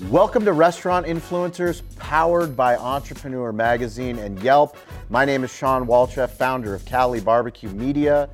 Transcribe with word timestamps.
Welcome 0.00 0.44
to 0.46 0.52
Restaurant 0.52 1.06
Influencers, 1.06 1.82
powered 1.96 2.56
by 2.56 2.74
Entrepreneur 2.76 3.52
Magazine 3.52 4.18
and 4.18 4.42
Yelp. 4.42 4.76
My 5.08 5.24
name 5.24 5.44
is 5.44 5.54
Shawn 5.54 5.86
Walchef, 5.86 6.30
founder 6.30 6.74
of 6.74 6.84
Cali 6.84 7.20
Barbecue 7.20 7.68
Media. 7.68 8.28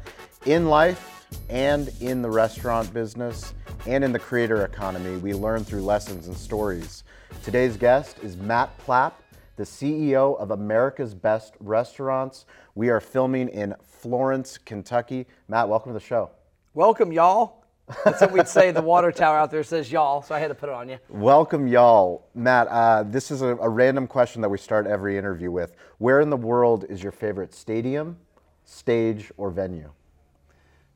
In 0.47 0.71
life 0.71 1.27
and 1.51 1.91
in 2.01 2.23
the 2.23 2.31
restaurant 2.31 2.95
business 2.95 3.53
and 3.87 4.03
in 4.03 4.11
the 4.11 4.19
creator 4.19 4.65
economy, 4.65 5.19
we 5.19 5.35
learn 5.35 5.63
through 5.63 5.83
lessons 5.83 6.29
and 6.29 6.37
stories. 6.37 7.05
Today's 7.43 7.77
guest 7.77 8.17
is 8.23 8.39
Matt 8.39 8.71
Plapp, 8.79 9.13
the 9.57 9.65
CEO 9.65 10.41
of 10.41 10.53
America's 10.53 11.15
Best 11.15 11.57
Restaurants. 11.61 12.47
We 12.75 12.89
are 12.89 13.01
filming 13.01 13.51
in 13.51 13.75
Florence, 13.87 14.57
Kentucky. 14.57 15.27
Matt, 15.47 15.69
welcome 15.69 15.91
to 15.91 15.99
the 15.99 16.05
show. 16.05 16.31
Welcome, 16.73 17.13
y'all. 17.13 17.60
That's 18.05 18.21
what 18.21 18.33
we'd 18.33 18.49
say. 18.49 18.71
The 18.71 18.83
water 18.83 19.13
tower 19.13 19.37
out 19.37 19.51
there 19.51 19.63
says 19.63 19.91
y'all, 19.91 20.23
so 20.23 20.35
I 20.35 20.39
had 20.39 20.49
to 20.49 20.55
put 20.55 20.69
it 20.69 20.75
on 20.75 20.89
you. 20.89 20.99
Welcome, 21.09 21.67
y'all. 21.67 22.29
Matt, 22.35 22.69
uh, 22.69 23.03
this 23.05 23.31
is 23.31 23.43
a, 23.43 23.57
a 23.57 23.69
random 23.69 24.07
question 24.07 24.43
that 24.43 24.49
we 24.49 24.59
start 24.59 24.87
every 24.87 25.17
interview 25.17 25.51
with. 25.51 25.75
Where 25.99 26.21
in 26.21 26.31
the 26.31 26.37
world 26.37 26.85
is 26.89 27.03
your 27.03 27.13
favorite 27.13 27.55
stadium, 27.55 28.17
stage, 28.65 29.33
or 29.37 29.51
venue? 29.51 29.91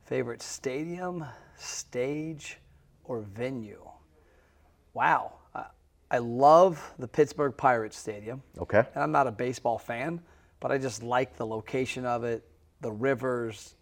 Favorite 0.05 0.41
stadium, 0.41 1.25
stage, 1.57 2.57
or 3.03 3.21
venue? 3.21 3.87
Wow. 4.93 5.33
I, 5.53 5.65
I 6.11 6.17
love 6.19 6.93
the 6.99 7.07
Pittsburgh 7.07 7.55
Pirates 7.57 7.97
Stadium. 7.97 8.41
Okay. 8.59 8.83
And 8.93 9.03
I'm 9.03 9.11
not 9.11 9.27
a 9.27 9.31
baseball 9.31 9.77
fan, 9.77 10.21
but 10.59 10.71
I 10.71 10.77
just 10.77 11.03
like 11.03 11.35
the 11.35 11.45
location 11.45 12.05
of 12.05 12.23
it, 12.23 12.47
the 12.81 12.91
rivers, 12.91 13.75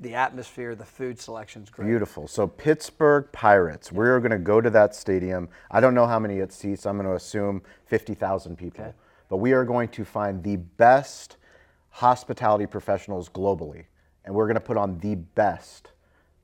the 0.00 0.14
atmosphere, 0.14 0.74
the 0.74 0.84
food 0.84 1.18
selection's 1.18 1.70
great. 1.70 1.86
Beautiful. 1.86 2.26
So 2.26 2.46
Pittsburgh 2.46 3.28
Pirates. 3.32 3.92
We're 3.92 4.18
going 4.20 4.32
to 4.32 4.38
go 4.38 4.60
to 4.60 4.70
that 4.70 4.94
stadium. 4.94 5.48
I 5.70 5.80
don't 5.80 5.94
know 5.94 6.06
how 6.06 6.18
many 6.18 6.38
it 6.38 6.52
seats. 6.52 6.86
I'm 6.86 6.96
going 6.96 7.08
to 7.08 7.14
assume 7.14 7.62
50,000 7.86 8.56
people. 8.56 8.84
Okay. 8.84 8.92
But 9.28 9.36
we 9.36 9.52
are 9.52 9.64
going 9.64 9.88
to 9.90 10.04
find 10.04 10.42
the 10.42 10.56
best 10.56 11.36
hospitality 11.90 12.66
professionals 12.66 13.28
globally, 13.28 13.84
and 14.24 14.34
we're 14.34 14.46
going 14.46 14.54
to 14.54 14.60
put 14.60 14.76
on 14.76 14.98
the 14.98 15.14
best 15.14 15.92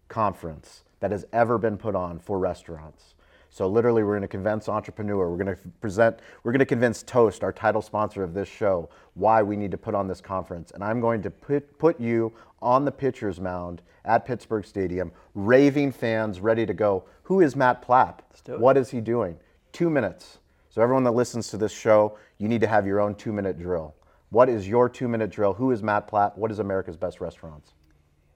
conference 0.09 0.85
that 1.01 1.11
has 1.11 1.27
ever 1.33 1.59
been 1.59 1.77
put 1.77 1.95
on 1.95 2.19
for 2.19 2.39
restaurants. 2.39 3.15
So 3.51 3.67
literally, 3.67 4.03
we're 4.03 4.13
going 4.13 4.23
to 4.23 4.29
convince 4.29 4.69
Entrepreneur. 4.69 5.31
We're 5.31 5.43
going 5.43 5.57
to 5.57 5.69
present. 5.81 6.21
We're 6.43 6.53
going 6.53 6.61
to 6.61 6.67
convince 6.67 7.03
Toast, 7.03 7.43
our 7.43 7.53
title 7.53 7.83
sponsor 7.83 8.23
of 8.23 8.35
this 8.35 8.49
show, 8.49 8.91
why 9.15 9.43
we 9.43 9.57
need 9.57 9.71
to 9.71 9.79
put 9.79 9.95
on 9.95 10.07
this 10.07 10.21
conference. 10.21 10.71
And 10.73 10.85
I'm 10.85 11.01
going 11.01 11.23
to 11.23 11.31
put 11.31 11.79
put 11.79 11.99
you 11.99 12.33
on 12.61 12.85
the 12.85 12.93
pitcher's 12.93 13.41
mound 13.41 13.83
at 14.05 14.25
Pittsburgh 14.25 14.65
Stadium, 14.65 15.13
raving 15.35 15.93
fans 15.93 16.41
ready 16.41 16.67
to 16.67 16.75
go. 16.75 17.05
Who 17.25 17.41
is 17.41 17.57
Matt 17.57 17.87
Plapp? 17.87 18.21
What 18.59 18.77
is 18.77 18.91
he 18.91 19.01
doing? 19.01 19.39
Two 19.73 19.91
minutes. 19.91 20.39
So 20.71 20.83
everyone 20.83 21.05
that 21.05 21.13
listens 21.13 21.49
to 21.51 21.57
this 21.57 21.73
show, 21.73 22.19
you 22.39 22.49
need 22.49 22.61
to 22.61 22.67
have 22.67 22.87
your 22.87 23.01
own 23.01 23.15
two-minute 23.15 23.59
drill. 23.59 23.95
What 24.31 24.49
is 24.49 24.69
your 24.69 24.89
two-minute 24.89 25.31
drill? 25.31 25.55
Who 25.55 25.71
is 25.73 25.83
Matt 25.83 26.09
Plapp? 26.09 26.37
What 26.37 26.51
is 26.51 26.59
America's 26.59 26.97
Best 26.97 27.21
Restaurants? 27.21 27.73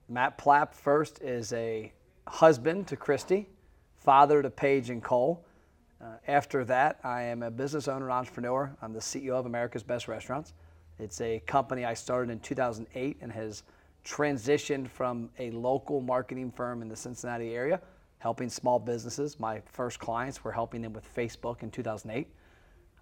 Matt 0.08 0.38
Plapp 0.38 0.74
first 0.74 1.22
is 1.22 1.52
a 1.52 1.92
husband 2.26 2.86
to 2.88 2.96
Christy, 2.96 3.48
father 4.02 4.42
to 4.42 4.50
Paige 4.50 4.90
and 4.90 5.02
Cole. 5.02 5.44
Uh, 6.02 6.06
after 6.26 6.64
that, 6.64 6.98
I 7.04 7.22
am 7.22 7.42
a 7.44 7.50
business 7.50 7.86
owner 7.86 8.06
and 8.06 8.12
entrepreneur. 8.12 8.74
I'm 8.82 8.92
the 8.92 8.98
CEO 8.98 9.34
of 9.34 9.46
America's 9.46 9.84
Best 9.84 10.08
Restaurants. 10.08 10.54
It's 10.98 11.20
a 11.20 11.40
company 11.46 11.84
I 11.84 11.94
started 11.94 12.32
in 12.32 12.40
2008 12.40 13.18
and 13.20 13.30
has 13.30 13.62
transitioned 14.04 14.88
from 14.88 15.30
a 15.38 15.52
local 15.52 16.00
marketing 16.00 16.50
firm 16.50 16.82
in 16.82 16.88
the 16.88 16.96
Cincinnati 16.96 17.54
area, 17.54 17.80
helping 18.18 18.48
small 18.48 18.80
businesses. 18.80 19.38
My 19.38 19.62
first 19.66 20.00
clients 20.00 20.42
were 20.42 20.52
helping 20.52 20.82
them 20.82 20.92
with 20.92 21.06
Facebook 21.14 21.62
in 21.62 21.70
2008. 21.70 22.26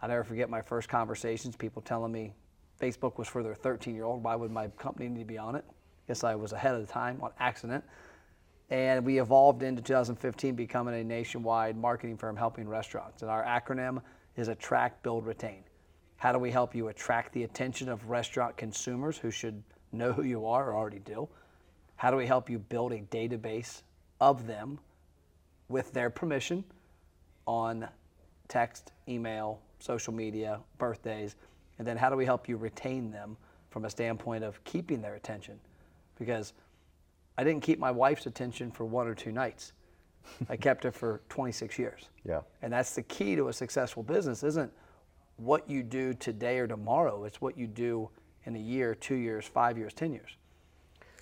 I'll 0.02 0.08
never 0.08 0.24
forget 0.24 0.50
my 0.50 0.60
first 0.60 0.90
conversations, 0.90 1.56
people 1.56 1.80
telling 1.80 2.12
me 2.12 2.32
Facebook 2.78 3.16
was 3.16 3.28
for 3.28 3.42
their 3.42 3.54
13 3.54 3.94
year 3.94 4.04
old. 4.04 4.22
Why 4.22 4.34
would 4.34 4.50
my 4.50 4.68
company 4.68 5.08
need 5.08 5.20
to 5.20 5.24
be 5.24 5.38
on 5.38 5.54
it? 5.54 5.64
Guess 6.08 6.24
I 6.24 6.34
was 6.34 6.52
ahead 6.52 6.74
of 6.74 6.86
the 6.86 6.92
time 6.92 7.18
on 7.22 7.30
accident. 7.38 7.84
And 8.70 9.04
we 9.04 9.18
evolved 9.18 9.64
into 9.64 9.82
2015 9.82 10.54
becoming 10.54 10.94
a 10.94 11.02
nationwide 11.02 11.76
marketing 11.76 12.16
firm 12.16 12.36
helping 12.36 12.68
restaurants. 12.68 13.22
And 13.22 13.30
our 13.30 13.44
acronym 13.44 14.00
is 14.36 14.48
Attract, 14.48 15.02
Build, 15.02 15.26
Retain. 15.26 15.64
How 16.16 16.32
do 16.32 16.38
we 16.38 16.50
help 16.50 16.74
you 16.74 16.88
attract 16.88 17.32
the 17.32 17.42
attention 17.42 17.88
of 17.88 18.08
restaurant 18.08 18.56
consumers 18.56 19.18
who 19.18 19.30
should 19.30 19.62
know 19.90 20.12
who 20.12 20.22
you 20.22 20.46
are 20.46 20.70
or 20.70 20.76
already 20.76 21.00
do? 21.00 21.28
How 21.96 22.10
do 22.10 22.16
we 22.16 22.26
help 22.26 22.48
you 22.48 22.58
build 22.58 22.92
a 22.92 23.00
database 23.00 23.82
of 24.20 24.46
them 24.46 24.78
with 25.68 25.92
their 25.92 26.08
permission 26.08 26.62
on 27.46 27.88
text, 28.48 28.92
email, 29.08 29.60
social 29.80 30.12
media, 30.12 30.60
birthdays? 30.78 31.34
And 31.78 31.86
then 31.86 31.96
how 31.96 32.08
do 32.08 32.16
we 32.16 32.24
help 32.24 32.48
you 32.48 32.56
retain 32.56 33.10
them 33.10 33.36
from 33.70 33.84
a 33.84 33.90
standpoint 33.90 34.44
of 34.44 34.62
keeping 34.64 35.02
their 35.02 35.14
attention? 35.16 35.58
Because 36.18 36.52
I 37.40 37.42
didn't 37.44 37.62
keep 37.62 37.78
my 37.78 37.90
wife's 37.90 38.26
attention 38.26 38.70
for 38.70 38.84
one 38.84 39.08
or 39.08 39.14
two 39.14 39.32
nights. 39.32 39.72
I 40.50 40.56
kept 40.58 40.84
it 40.84 40.90
for 40.90 41.22
26 41.30 41.78
years. 41.78 42.10
Yeah. 42.22 42.42
And 42.60 42.70
that's 42.70 42.94
the 42.94 43.00
key 43.00 43.34
to 43.34 43.48
a 43.48 43.52
successful 43.52 44.02
business 44.02 44.42
isn't 44.42 44.70
what 45.38 45.68
you 45.68 45.82
do 45.82 46.12
today 46.12 46.58
or 46.58 46.66
tomorrow, 46.66 47.24
it's 47.24 47.40
what 47.40 47.56
you 47.56 47.66
do 47.66 48.10
in 48.44 48.56
a 48.56 48.58
year, 48.58 48.94
2 48.94 49.14
years, 49.14 49.46
5 49.46 49.78
years, 49.78 49.94
10 49.94 50.12
years. 50.12 50.36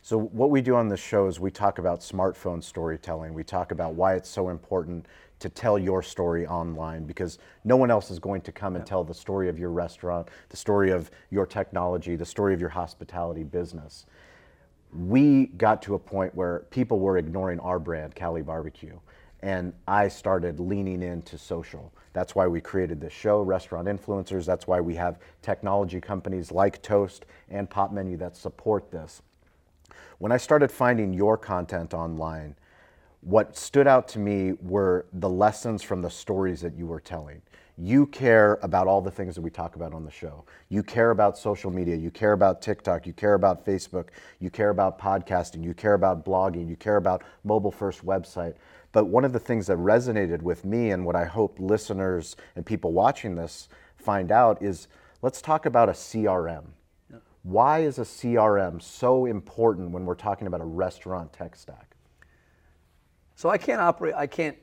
So 0.03 0.19
what 0.19 0.51
we 0.51 0.61
do 0.61 0.75
on 0.75 0.89
this 0.89 0.99
show 0.99 1.29
is 1.29 1.39
we 1.39 1.53
talk 1.53 1.79
about 1.79 2.01
smartphone 2.01 2.65
storytelling. 2.65 3.33
We 3.33 3.45
talk 3.45 3.71
about 3.71 3.95
why 3.95 4.15
it's 4.15 4.29
so 4.29 4.49
important 4.49 5.07
to 5.39 5.49
tell 5.49 5.79
your 5.79 6.03
story 6.03 6.49
online 6.49 7.05
because 7.05 7.39
no 7.63 7.77
one 7.77 7.93
else 7.93 8.11
is 8.11 8.19
going 8.19 8.41
to 8.41 8.51
come 8.51 8.75
and 8.75 8.85
tell 8.85 9.05
the 9.05 9.15
story 9.15 9.49
of 9.49 9.57
your 9.57 9.71
restaurant, 9.71 10.27
the 10.49 10.57
story 10.57 10.91
of 10.91 11.13
your 11.31 11.47
technology, 11.47 12.17
the 12.17 12.27
story 12.27 12.55
of 12.55 12.61
your 12.61 12.71
hospitality 12.71 13.45
business. 13.45 14.05
We 14.93 15.47
got 15.47 15.83
to 15.83 15.95
a 15.95 15.99
point 15.99 16.35
where 16.35 16.61
people 16.71 16.99
were 16.99 17.19
ignoring 17.19 17.61
our 17.61 17.79
brand, 17.79 18.15
Cali 18.15 18.43
Barbecue, 18.43 18.99
and 19.41 19.73
I 19.87 20.09
started 20.09 20.59
leaning 20.59 21.03
into 21.03 21.39
social. 21.39 21.93
That's 22.13 22.35
why 22.35 22.47
we 22.47 22.61
created 22.61 23.01
this 23.01 23.13
show, 23.13 23.43
Restaurant 23.43 23.87
Influencers. 23.87 24.45
That's 24.45 24.67
why 24.67 24.81
we 24.81 24.95
have 24.97 25.19
technology 25.43 26.01
companies 26.01 26.51
like 26.51 26.83
Toast 26.83 27.27
and 27.49 27.69
Pop 27.69 27.93
Menu 27.93 28.17
that 28.17 28.37
support 28.37 28.91
this. 28.91 29.23
When 30.19 30.33
I 30.33 30.37
started 30.37 30.73
finding 30.73 31.13
your 31.13 31.37
content 31.37 31.95
online, 31.95 32.57
what 33.21 33.57
stood 33.57 33.87
out 33.87 34.09
to 34.09 34.19
me 34.19 34.55
were 34.63 35.07
the 35.13 35.29
lessons 35.29 35.83
from 35.83 36.03
the 36.03 36.11
stories 36.11 36.61
that 36.63 36.75
you 36.75 36.87
were 36.87 37.01
telling. 37.01 37.43
You 37.81 38.07
care 38.07 38.59
about 38.63 38.89
all 38.89 39.01
the 39.01 39.11
things 39.11 39.37
that 39.37 39.41
we 39.41 39.51
talk 39.51 39.77
about 39.77 39.95
on 39.95 40.05
the 40.05 40.11
show. 40.11 40.45
You 40.69 40.83
care 40.83 41.13
about 41.13 41.39
social 41.39 41.71
media. 41.71 41.95
You 41.95 42.11
care 42.11 42.33
about 42.33 42.61
TikTok. 42.61 43.07
You 43.07 43.13
care 43.13 43.35
about 43.35 43.65
Facebook. 43.65 44.09
You 44.41 44.51
care 44.51 44.71
about 44.71 44.99
podcasting. 44.99 45.63
You 45.63 45.75
care 45.75 45.95
about 45.95 46.25
blogging. 46.25 46.69
You 46.69 46.75
care 46.75 46.97
about 46.97 47.23
mobile 47.45 47.71
first 47.71 48.05
website. 48.05 48.55
But 48.91 49.05
one 49.05 49.25
of 49.25 49.33
the 49.33 49.39
things 49.39 49.69
that 49.69 49.79
resonated 49.79 50.43
with 50.43 50.65
me 50.65 50.91
and 50.91 51.07
what 51.07 51.15
I 51.15 51.25
hope 51.25 51.61
listeners 51.61 52.35
and 52.57 52.67
people 52.67 52.93
watching 52.93 53.37
this 53.37 53.69
find 53.97 54.33
out 54.33 54.61
is 54.61 54.89
let's 55.23 55.41
talk 55.41 55.65
about 55.65 55.89
a 55.89 55.93
CRM. 55.93 56.65
Why 57.45 57.81
is 57.81 57.99
a 57.99 58.03
CRM 58.03 58.83
so 58.83 59.27
important 59.27 59.93
when 59.93 60.05
we're 60.05 60.17
talking 60.17 60.49
about 60.49 60.61
a 60.61 60.67
restaurant 60.67 61.33
tech 61.33 61.55
stack? 61.55 61.95
So 63.37 63.49
I 63.51 63.57
can't 63.57 63.81
operate. 63.81 64.15
I 64.17 64.27
can't 64.27 64.57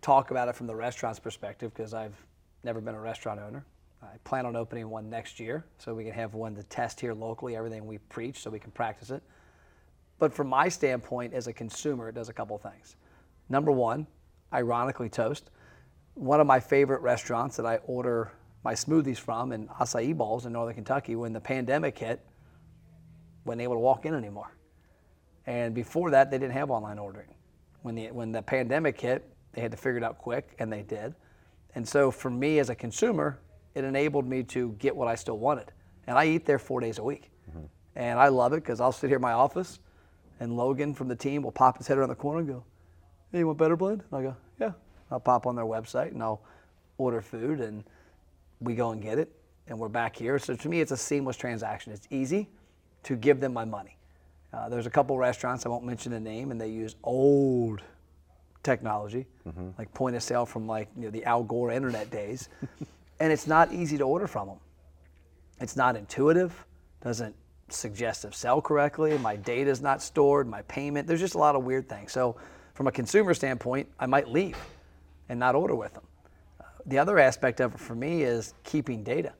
talk 0.00 0.30
about 0.30 0.48
it 0.48 0.56
from 0.56 0.66
the 0.66 0.74
restaurant's 0.74 1.20
perspective 1.20 1.74
because 1.74 1.92
I've 1.92 2.16
never 2.64 2.80
been 2.80 2.94
a 2.94 3.00
restaurant 3.00 3.40
owner. 3.40 3.64
I 4.02 4.16
plan 4.24 4.46
on 4.46 4.56
opening 4.56 4.88
one 4.90 5.08
next 5.08 5.40
year, 5.40 5.64
so 5.78 5.94
we 5.94 6.04
can 6.04 6.12
have 6.12 6.34
one 6.34 6.54
to 6.56 6.62
test 6.62 7.00
here 7.00 7.14
locally. 7.14 7.56
Everything 7.56 7.86
we 7.86 7.98
preach, 7.98 8.40
so 8.40 8.50
we 8.50 8.58
can 8.58 8.70
practice 8.70 9.10
it. 9.10 9.22
But 10.18 10.32
from 10.32 10.48
my 10.48 10.68
standpoint 10.68 11.34
as 11.34 11.46
a 11.46 11.52
consumer, 11.52 12.08
it 12.08 12.14
does 12.14 12.28
a 12.28 12.32
couple 12.32 12.56
things. 12.58 12.96
Number 13.48 13.72
one, 13.72 14.06
ironically, 14.52 15.08
Toast, 15.08 15.50
one 16.14 16.40
of 16.40 16.46
my 16.46 16.60
favorite 16.60 17.00
restaurants 17.00 17.56
that 17.56 17.66
I 17.66 17.76
order 17.86 18.32
my 18.62 18.74
smoothies 18.74 19.18
from 19.18 19.52
and 19.52 19.68
acai 19.68 20.16
balls 20.16 20.46
in 20.46 20.52
Northern 20.52 20.74
Kentucky. 20.74 21.16
When 21.16 21.32
the 21.32 21.40
pandemic 21.40 21.98
hit, 21.98 22.24
wasn't 23.44 23.62
able 23.62 23.74
to 23.74 23.80
walk 23.80 24.06
in 24.06 24.14
anymore. 24.14 24.56
And 25.46 25.74
before 25.74 26.10
that, 26.10 26.30
they 26.30 26.38
didn't 26.38 26.54
have 26.54 26.70
online 26.70 26.98
ordering. 26.98 27.28
When 27.82 27.94
the 27.94 28.10
when 28.10 28.32
the 28.32 28.40
pandemic 28.40 28.98
hit, 28.98 29.28
they 29.52 29.60
had 29.60 29.70
to 29.72 29.76
figure 29.76 29.98
it 29.98 30.02
out 30.02 30.18
quick, 30.18 30.54
and 30.58 30.72
they 30.72 30.82
did. 30.82 31.14
And 31.74 31.86
so 31.86 32.10
for 32.10 32.30
me 32.30 32.58
as 32.58 32.70
a 32.70 32.74
consumer, 32.74 33.38
it 33.74 33.84
enabled 33.84 34.26
me 34.26 34.42
to 34.44 34.72
get 34.78 34.94
what 34.94 35.08
I 35.08 35.14
still 35.14 35.38
wanted. 35.38 35.72
And 36.06 36.16
I 36.18 36.26
eat 36.26 36.44
there 36.46 36.58
four 36.58 36.80
days 36.80 36.98
a 36.98 37.02
week. 37.02 37.30
And 37.96 38.18
I 38.18 38.28
love 38.28 38.52
it 38.52 38.56
because 38.56 38.80
I'll 38.80 38.92
sit 38.92 39.08
here 39.08 39.16
in 39.16 39.22
my 39.22 39.32
office 39.32 39.78
and 40.40 40.56
Logan 40.56 40.94
from 40.94 41.08
the 41.08 41.16
team 41.16 41.42
will 41.42 41.52
pop 41.52 41.78
his 41.78 41.86
head 41.86 41.96
around 41.98 42.08
the 42.08 42.14
corner 42.14 42.40
and 42.40 42.48
go, 42.48 42.64
Hey, 43.30 43.38
you 43.38 43.46
want 43.46 43.58
better 43.58 43.76
blend? 43.76 44.02
And 44.10 44.20
I 44.20 44.22
go, 44.22 44.36
Yeah. 44.60 44.72
I'll 45.10 45.20
pop 45.20 45.46
on 45.46 45.54
their 45.54 45.64
website 45.64 46.10
and 46.12 46.22
I'll 46.22 46.42
order 46.98 47.20
food 47.20 47.60
and 47.60 47.84
we 48.60 48.74
go 48.74 48.90
and 48.90 49.02
get 49.02 49.18
it 49.18 49.30
and 49.68 49.78
we're 49.78 49.88
back 49.88 50.16
here. 50.16 50.38
So 50.38 50.54
to 50.56 50.68
me, 50.68 50.80
it's 50.80 50.92
a 50.92 50.96
seamless 50.96 51.36
transaction. 51.36 51.92
It's 51.92 52.08
easy 52.10 52.48
to 53.04 53.16
give 53.16 53.40
them 53.40 53.52
my 53.52 53.64
money. 53.64 53.96
Uh, 54.52 54.68
there's 54.68 54.86
a 54.86 54.90
couple 54.90 55.16
restaurants, 55.18 55.66
I 55.66 55.68
won't 55.68 55.84
mention 55.84 56.12
the 56.12 56.20
name, 56.20 56.50
and 56.50 56.60
they 56.60 56.68
use 56.68 56.94
old 57.02 57.82
technology, 58.64 59.26
like 59.78 59.92
point 59.94 60.16
of 60.16 60.22
sale 60.22 60.46
from 60.46 60.66
like 60.66 60.88
you 60.96 61.04
know, 61.04 61.10
the 61.10 61.24
Al 61.24 61.44
Gore 61.44 61.70
internet 61.70 62.10
days, 62.10 62.48
and 63.20 63.32
it's 63.32 63.46
not 63.46 63.72
easy 63.72 63.96
to 63.98 64.04
order 64.04 64.26
from 64.26 64.48
them. 64.48 64.58
It's 65.60 65.76
not 65.76 65.96
intuitive, 65.96 66.66
doesn't 67.02 67.34
suggest 67.68 68.24
if 68.24 68.34
sell 68.34 68.60
correctly, 68.60 69.16
my 69.18 69.36
data 69.36 69.70
is 69.70 69.80
not 69.80 70.02
stored, 70.02 70.48
my 70.48 70.62
payment, 70.62 71.06
there's 71.06 71.20
just 71.20 71.34
a 71.34 71.38
lot 71.38 71.54
of 71.54 71.64
weird 71.64 71.88
things. 71.88 72.12
So 72.12 72.36
from 72.74 72.86
a 72.86 72.92
consumer 72.92 73.34
standpoint, 73.34 73.88
I 73.98 74.06
might 74.06 74.28
leave 74.28 74.58
and 75.28 75.38
not 75.38 75.54
order 75.54 75.74
with 75.74 75.94
them. 75.94 76.04
Uh, 76.60 76.64
the 76.86 76.98
other 76.98 77.18
aspect 77.18 77.60
of 77.60 77.74
it 77.74 77.80
for 77.80 77.94
me 77.94 78.22
is 78.22 78.54
keeping 78.64 79.02
data. 79.02 79.32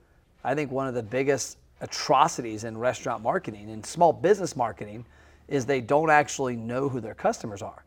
I 0.44 0.54
think 0.54 0.70
one 0.70 0.86
of 0.86 0.94
the 0.94 1.02
biggest 1.02 1.58
atrocities 1.80 2.64
in 2.64 2.78
restaurant 2.78 3.22
marketing 3.22 3.70
and 3.70 3.84
small 3.84 4.12
business 4.12 4.56
marketing 4.56 5.04
is 5.48 5.66
they 5.66 5.80
don't 5.80 6.10
actually 6.10 6.56
know 6.56 6.88
who 6.88 7.00
their 7.00 7.14
customers 7.14 7.60
are. 7.60 7.83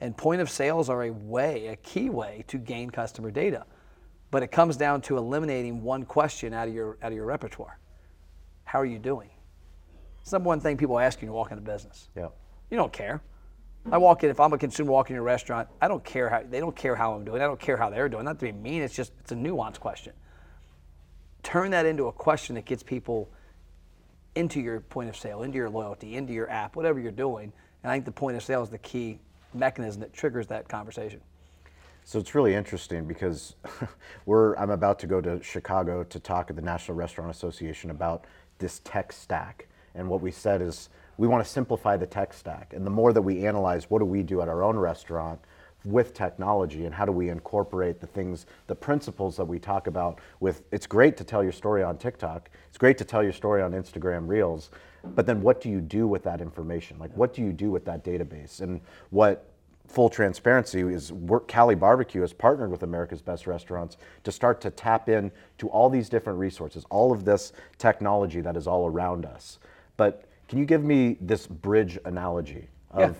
And 0.00 0.16
point 0.16 0.40
of 0.40 0.48
sales 0.48 0.88
are 0.88 1.04
a 1.04 1.10
way, 1.10 1.68
a 1.68 1.76
key 1.76 2.08
way 2.08 2.44
to 2.48 2.58
gain 2.58 2.90
customer 2.90 3.30
data. 3.30 3.64
But 4.30 4.42
it 4.42 4.48
comes 4.48 4.76
down 4.76 5.00
to 5.02 5.16
eliminating 5.16 5.82
one 5.82 6.04
question 6.04 6.52
out 6.52 6.68
of 6.68 6.74
your 6.74 6.98
out 7.02 7.12
of 7.12 7.16
your 7.16 7.24
repertoire. 7.24 7.78
How 8.64 8.80
are 8.80 8.86
you 8.86 8.98
doing? 8.98 9.30
It's 10.20 10.32
number 10.32 10.48
one 10.48 10.60
thing 10.60 10.76
people 10.76 10.98
ask 10.98 11.20
you 11.20 11.26
when 11.26 11.32
you 11.32 11.36
walk 11.36 11.50
into 11.50 11.62
business. 11.62 12.10
Yeah. 12.14 12.28
You 12.70 12.76
don't 12.76 12.92
care. 12.92 13.22
I 13.90 13.96
walk 13.96 14.22
in, 14.22 14.30
if 14.30 14.40
I'm 14.40 14.52
a 14.52 14.58
consumer 14.58 14.90
walking 14.90 15.16
in 15.16 15.20
a 15.20 15.22
restaurant, 15.22 15.68
I 15.80 15.88
don't 15.88 16.04
care 16.04 16.28
how 16.28 16.42
they 16.48 16.60
don't 16.60 16.76
care 16.76 16.94
how 16.94 17.14
I'm 17.14 17.24
doing. 17.24 17.40
I 17.40 17.46
don't 17.46 17.58
care 17.58 17.76
how 17.76 17.88
they're 17.88 18.08
doing. 18.08 18.24
Not 18.24 18.38
to 18.38 18.44
be 18.44 18.52
mean, 18.52 18.82
it's 18.82 18.94
just 18.94 19.12
it's 19.20 19.32
a 19.32 19.34
nuanced 19.34 19.80
question. 19.80 20.12
Turn 21.42 21.70
that 21.70 21.86
into 21.86 22.08
a 22.08 22.12
question 22.12 22.56
that 22.56 22.66
gets 22.66 22.82
people 22.82 23.30
into 24.34 24.60
your 24.60 24.80
point 24.80 25.08
of 25.08 25.16
sale, 25.16 25.42
into 25.42 25.56
your 25.56 25.70
loyalty, 25.70 26.16
into 26.16 26.32
your 26.32 26.50
app, 26.50 26.76
whatever 26.76 27.00
you're 27.00 27.10
doing. 27.10 27.52
And 27.82 27.90
I 27.90 27.94
think 27.94 28.04
the 28.04 28.12
point 28.12 28.36
of 28.36 28.42
sale 28.42 28.62
is 28.62 28.68
the 28.68 28.78
key 28.78 29.18
mechanism 29.54 30.00
that 30.00 30.12
triggers 30.12 30.46
that 30.48 30.68
conversation. 30.68 31.20
So 32.04 32.18
it's 32.18 32.34
really 32.34 32.54
interesting 32.54 33.04
because 33.04 33.54
we're 34.26 34.54
I'm 34.54 34.70
about 34.70 34.98
to 35.00 35.06
go 35.06 35.20
to 35.20 35.42
Chicago 35.42 36.04
to 36.04 36.18
talk 36.18 36.48
at 36.48 36.56
the 36.56 36.62
National 36.62 36.96
Restaurant 36.96 37.30
Association 37.30 37.90
about 37.90 38.24
this 38.58 38.80
tech 38.82 39.12
stack. 39.12 39.68
And 39.94 40.08
what 40.08 40.20
we 40.20 40.30
said 40.30 40.62
is 40.62 40.88
we 41.18 41.28
want 41.28 41.44
to 41.44 41.50
simplify 41.50 41.96
the 41.96 42.06
tech 42.06 42.32
stack. 42.32 42.72
And 42.72 42.86
the 42.86 42.90
more 42.90 43.12
that 43.12 43.22
we 43.22 43.46
analyze 43.46 43.90
what 43.90 43.98
do 43.98 44.04
we 44.04 44.22
do 44.22 44.40
at 44.40 44.48
our 44.48 44.62
own 44.62 44.78
restaurant 44.78 45.40
with 45.84 46.12
technology 46.12 46.84
and 46.84 46.94
how 46.94 47.04
do 47.04 47.12
we 47.12 47.28
incorporate 47.28 48.00
the 48.00 48.06
things, 48.06 48.46
the 48.66 48.74
principles 48.74 49.36
that 49.36 49.44
we 49.44 49.58
talk 49.58 49.86
about 49.86 50.20
with 50.40 50.62
it's 50.72 50.86
great 50.86 51.16
to 51.16 51.24
tell 51.24 51.42
your 51.42 51.52
story 51.52 51.82
on 51.82 51.96
TikTok. 51.96 52.50
It's 52.68 52.78
great 52.78 52.98
to 52.98 53.04
tell 53.04 53.22
your 53.22 53.32
story 53.32 53.62
on 53.62 53.72
Instagram 53.72 54.28
Reels. 54.28 54.70
But 55.04 55.26
then 55.26 55.40
what 55.40 55.60
do 55.60 55.70
you 55.70 55.80
do 55.80 56.08
with 56.08 56.24
that 56.24 56.40
information? 56.40 56.98
Like 56.98 57.16
what 57.16 57.32
do 57.32 57.42
you 57.42 57.52
do 57.52 57.70
with 57.70 57.84
that 57.84 58.04
database? 58.04 58.60
And 58.60 58.80
what 59.10 59.48
full 59.86 60.10
transparency 60.10 60.80
is 60.80 61.12
Cali 61.46 61.74
Barbecue 61.74 62.20
has 62.20 62.32
partnered 62.32 62.70
with 62.70 62.82
America's 62.82 63.22
Best 63.22 63.46
Restaurants 63.46 63.96
to 64.24 64.32
start 64.32 64.60
to 64.60 64.70
tap 64.70 65.08
in 65.08 65.30
to 65.58 65.68
all 65.68 65.88
these 65.88 66.08
different 66.08 66.38
resources, 66.38 66.84
all 66.90 67.12
of 67.12 67.24
this 67.24 67.52
technology 67.78 68.40
that 68.40 68.56
is 68.56 68.66
all 68.66 68.86
around 68.86 69.24
us. 69.24 69.58
But 69.96 70.24
can 70.48 70.58
you 70.58 70.64
give 70.64 70.84
me 70.84 71.16
this 71.20 71.46
bridge 71.46 71.98
analogy 72.04 72.68
of 72.90 73.00
Yeah. 73.00 73.14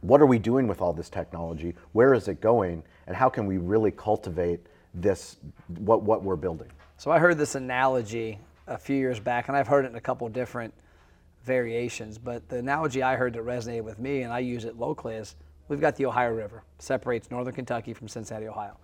What 0.00 0.20
are 0.20 0.26
we 0.26 0.38
doing 0.38 0.66
with 0.66 0.80
all 0.80 0.92
this 0.92 1.10
technology? 1.10 1.74
Where 1.92 2.14
is 2.14 2.28
it 2.28 2.40
going? 2.40 2.82
And 3.06 3.16
how 3.16 3.28
can 3.28 3.46
we 3.46 3.58
really 3.58 3.90
cultivate 3.90 4.60
this 4.94 5.36
what 5.78 6.02
what 6.02 6.22
we're 6.22 6.36
building? 6.36 6.68
So 6.96 7.10
I 7.10 7.18
heard 7.18 7.38
this 7.38 7.54
analogy 7.54 8.38
a 8.66 8.78
few 8.78 8.96
years 8.96 9.20
back, 9.20 9.48
and 9.48 9.56
I've 9.56 9.66
heard 9.66 9.84
it 9.84 9.88
in 9.88 9.96
a 9.96 10.00
couple 10.00 10.28
different 10.28 10.72
variations. 11.44 12.18
But 12.18 12.48
the 12.48 12.56
analogy 12.56 13.02
I 13.02 13.16
heard 13.16 13.32
that 13.34 13.44
resonated 13.44 13.84
with 13.84 13.98
me, 13.98 14.22
and 14.22 14.32
I 14.32 14.38
use 14.40 14.64
it 14.64 14.76
locally, 14.78 15.14
is 15.14 15.36
we've 15.68 15.80
got 15.80 15.96
the 15.96 16.06
Ohio 16.06 16.30
River, 16.32 16.62
separates 16.78 17.30
northern 17.30 17.54
Kentucky 17.54 17.94
from 17.94 18.08
Cincinnati, 18.08 18.48
Ohio. 18.48 18.76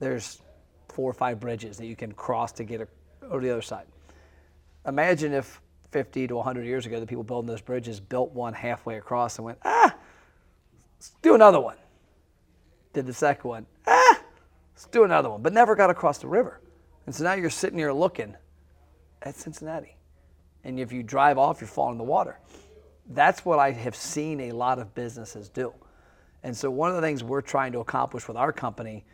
There's 0.00 0.42
four 0.88 1.10
or 1.10 1.14
five 1.14 1.40
bridges 1.40 1.76
that 1.78 1.86
you 1.86 1.96
can 1.96 2.12
cross 2.12 2.52
to 2.52 2.64
get 2.64 2.88
over 3.22 3.40
the 3.40 3.50
other 3.50 3.62
side. 3.62 3.86
Imagine 4.86 5.32
if 5.32 5.60
50 5.90 6.28
to 6.28 6.36
100 6.36 6.64
years 6.64 6.86
ago, 6.86 7.00
the 7.00 7.06
people 7.06 7.24
building 7.24 7.48
those 7.48 7.60
bridges 7.60 8.00
built 8.00 8.32
one 8.32 8.52
halfway 8.52 8.96
across 8.96 9.38
and 9.38 9.44
went, 9.44 9.58
ah, 9.64 9.94
let's 11.00 11.12
do 11.22 11.34
another 11.34 11.58
one. 11.58 11.78
Did 12.92 13.06
the 13.06 13.14
second 13.14 13.48
one, 13.48 13.66
ah, 13.86 14.20
let's 14.74 14.84
do 14.86 15.04
another 15.04 15.30
one, 15.30 15.40
but 15.40 15.54
never 15.54 15.74
got 15.74 15.88
across 15.88 16.18
the 16.18 16.26
river. 16.26 16.60
And 17.06 17.14
so 17.14 17.24
now 17.24 17.32
you're 17.32 17.48
sitting 17.48 17.78
here 17.78 17.92
looking 17.92 18.36
at 19.22 19.34
Cincinnati. 19.34 19.96
And 20.62 20.78
if 20.78 20.92
you 20.92 21.02
drive 21.02 21.38
off, 21.38 21.62
you're 21.62 21.68
falling 21.68 21.92
in 21.92 21.98
the 21.98 22.04
water. 22.04 22.38
That's 23.08 23.46
what 23.46 23.58
I 23.58 23.70
have 23.70 23.96
seen 23.96 24.42
a 24.42 24.52
lot 24.52 24.78
of 24.78 24.94
businesses 24.94 25.48
do. 25.48 25.72
And 26.42 26.54
so 26.54 26.70
one 26.70 26.90
of 26.90 26.96
the 26.96 27.02
things 27.02 27.24
we're 27.24 27.40
trying 27.40 27.72
to 27.72 27.80
accomplish 27.80 28.28
with 28.28 28.36
our 28.36 28.52
company 28.52 29.06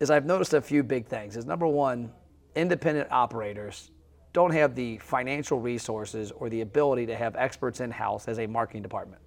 is 0.00 0.10
I've 0.10 0.26
noticed 0.26 0.54
a 0.54 0.60
few 0.60 0.82
big 0.82 1.06
things. 1.06 1.36
Is 1.36 1.46
number 1.46 1.68
one, 1.68 2.12
independent 2.56 3.12
operators 3.12 3.92
don't 4.32 4.52
have 4.52 4.74
the 4.74 4.98
financial 4.98 5.60
resources 5.60 6.32
or 6.32 6.48
the 6.48 6.62
ability 6.62 7.06
to 7.06 7.16
have 7.16 7.36
experts 7.36 7.80
in 7.80 7.92
house 7.92 8.26
as 8.26 8.40
a 8.40 8.46
marketing 8.46 8.82
department. 8.82 9.21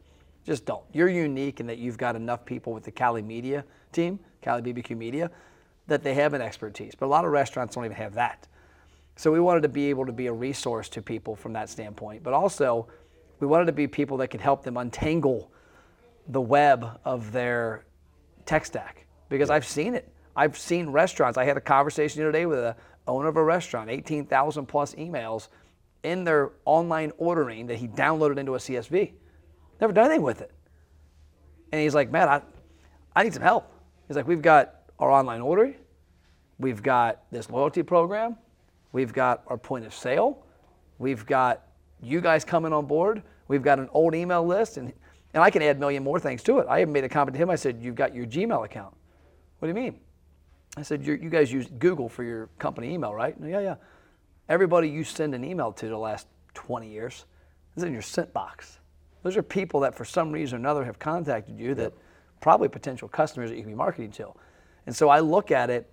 Just 0.45 0.65
don't. 0.65 0.83
You're 0.94 1.09
unique 1.09 1.59
in 1.59 1.68
that 1.68 1.80
you've 1.80 1.97
got 1.97 2.15
enough 2.15 2.45
people 2.45 2.71
with 2.71 2.83
the 2.83 2.92
Cali 2.92 3.21
Media 3.21 3.65
team, 3.92 4.19
Cali 4.42 4.62
BBQ 4.62 4.95
Media, 4.95 5.31
that 5.88 6.03
they 6.03 6.13
have 6.13 6.33
an 6.33 6.42
expertise. 6.42 6.94
But 6.95 7.07
a 7.07 7.07
lot 7.07 7.25
of 7.25 7.31
restaurants 7.31 7.75
don't 7.75 7.86
even 7.86 7.97
have 7.97 8.13
that. 8.13 8.47
So 9.15 9.31
we 9.31 9.39
wanted 9.39 9.62
to 9.63 9.69
be 9.69 9.89
able 9.89 10.06
to 10.06 10.12
be 10.12 10.27
a 10.27 10.33
resource 10.33 10.88
to 10.89 11.01
people 11.01 11.36
from 11.36 11.53
that 11.53 11.69
standpoint. 11.69 12.21
But 12.21 12.33
also, 12.33 12.88
we 13.39 13.47
wanted 13.47 13.65
to 13.65 13.71
be 13.71 13.88
people 13.88 14.18
that 14.18 14.27
could 14.27 14.42
help 14.42 14.63
them 14.63 14.77
untangle 14.77 15.51
the 16.27 16.42
web 16.42 17.00
of 17.06 17.31
their 17.31 17.86
tech 18.45 18.65
stack 18.65 19.06
because 19.30 19.50
I've 19.50 19.65
seen 19.65 19.95
it. 19.95 20.12
I've 20.36 20.57
seen 20.57 20.89
restaurants. 20.89 21.38
I 21.38 21.45
had 21.45 21.57
a 21.57 21.62
conversation 21.62 22.21
the 22.21 22.27
other 22.27 22.38
day 22.38 22.45
with 22.45 22.59
a 22.59 22.75
owner 23.07 23.30
of 23.30 23.38
a 23.38 23.44
restaurant, 23.44 23.89
18,000 23.89 24.65
plus 24.65 24.94
emails 24.95 25.48
in 26.03 26.24
their 26.24 26.51
online 26.65 27.12
ordering 27.18 27.68
that 27.68 27.77
he 27.77 27.88
downloaded 27.88 28.38
into 28.38 28.56
a 28.56 28.57
CSV. 28.57 29.13
Never 29.80 29.94
done 29.94 30.06
anything 30.06 30.24
with 30.24 30.42
it. 30.42 30.51
And 31.72 31.81
he's 31.81 31.95
like, 31.95 32.12
man, 32.12 32.30
I, 32.30 32.42
I 33.16 33.24
need 33.24 33.33
some 33.33 33.44
help. 33.44 33.72
He's 34.07 34.16
like, 34.16 34.27
we've 34.27 34.42
got 34.42 34.75
our 35.00 35.12
online 35.12 35.42
ordering, 35.42 35.75
we've 36.60 36.81
got 36.81 37.24
this 37.31 37.50
loyalty 37.50 37.83
program, 37.83 38.38
we've 38.92 39.12
got 39.12 39.44
our 39.48 39.57
point 39.57 39.86
of 39.86 39.94
sale, 39.94 40.45
we've 41.00 41.25
got 41.25 41.63
you 42.01 42.22
guys 42.22 42.45
coming 42.45 42.72
on 42.72 42.86
board, 42.86 43.24
we've 43.48 43.63
got 43.63 43.80
an 43.80 43.89
old 43.92 44.16
email 44.16 44.45
list, 44.45 44.77
and, 44.77 44.94
and 45.33 45.44
I 45.44 45.50
can 45.50 45.62
add 45.62 45.77
a 45.77 45.80
million 45.80 46.04
more 46.04 46.19
things 46.19 46.44
to 46.44 46.60
it. 46.60 46.68
I 46.69 46.81
even 46.81 46.94
made 46.94 47.04
a 47.04 47.10
comment 47.10 47.33
to 47.33 47.42
him. 47.42 47.50
I 47.50 47.56
said, 47.56 47.81
You've 47.81 47.95
got 47.95 48.16
your 48.16 48.25
Gmail 48.25 48.63
account. 48.63 48.95
What 49.60 49.68
do 49.68 49.80
you 49.80 49.83
mean? 49.83 50.00
I 50.77 50.81
said, 50.81 51.06
you 51.06 51.18
guys 51.18 51.51
use 51.51 51.68
Google 51.80 52.10
for 52.10 52.24
your 52.24 52.48
company 52.60 52.94
email, 52.94 53.13
right? 53.13 53.36
Yeah, 53.41 53.62
yeah. 53.62 53.75
Everybody 54.50 54.89
you 54.89 55.03
send 55.03 55.34
an 55.34 55.44
email 55.44 55.72
to 55.74 55.88
the 55.88 55.98
last 55.98 56.27
20 56.53 56.89
years 56.89 57.25
is 57.75 57.84
in 57.84 57.94
your 57.94 58.01
sent 58.01 58.34
box. 58.34 58.79
Those 59.25 59.38
are 59.38 59.41
people 59.41 59.79
that 59.79 59.96
for 59.96 60.05
some 60.05 60.32
reason 60.32 60.58
or 60.58 60.60
another 60.60 60.86
have 60.86 61.00
contacted 61.00 61.60
you 61.60 61.74
that 61.74 61.94
probably 62.41 62.67
potential 62.67 63.08
customers 63.08 63.50
that 63.50 63.55
you 63.55 63.63
can 63.63 63.72
be 63.72 63.75
marketing 63.75 64.12
to. 64.12 64.32
And 64.86 64.96
so 64.96 65.10
I 65.10 65.20
look 65.20 65.50
at 65.50 65.72
it, 65.72 65.91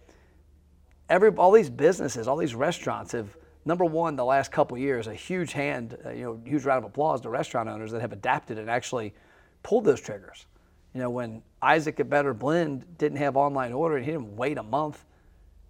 every, 1.08 1.30
all 1.30 1.50
these 1.50 1.70
businesses, 1.70 2.28
all 2.28 2.36
these 2.36 2.54
restaurants 2.54 3.12
have, 3.12 3.34
number 3.64 3.86
one, 3.86 4.16
the 4.16 4.24
last 4.24 4.52
couple 4.52 4.76
years, 4.76 5.06
a 5.06 5.14
huge 5.14 5.52
hand, 5.52 5.96
uh, 6.04 6.10
you 6.10 6.24
know, 6.24 6.40
huge 6.44 6.66
round 6.66 6.84
of 6.84 6.90
applause 6.90 7.22
to 7.22 7.30
restaurant 7.30 7.70
owners 7.70 7.90
that 7.92 8.02
have 8.02 8.12
adapted 8.12 8.58
and 8.58 8.68
actually 8.68 9.14
pulled 9.62 9.86
those 9.86 10.02
triggers. 10.02 10.44
You 10.92 11.00
know, 11.00 11.08
when 11.08 11.42
Isaac 11.62 12.00
at 12.00 12.10
Better 12.10 12.34
Blend 12.34 12.98
didn't 12.98 13.16
have 13.16 13.38
online 13.38 13.72
ordering, 13.72 14.04
he 14.04 14.10
didn't 14.10 14.36
wait 14.36 14.58
a 14.58 14.62
month. 14.62 15.06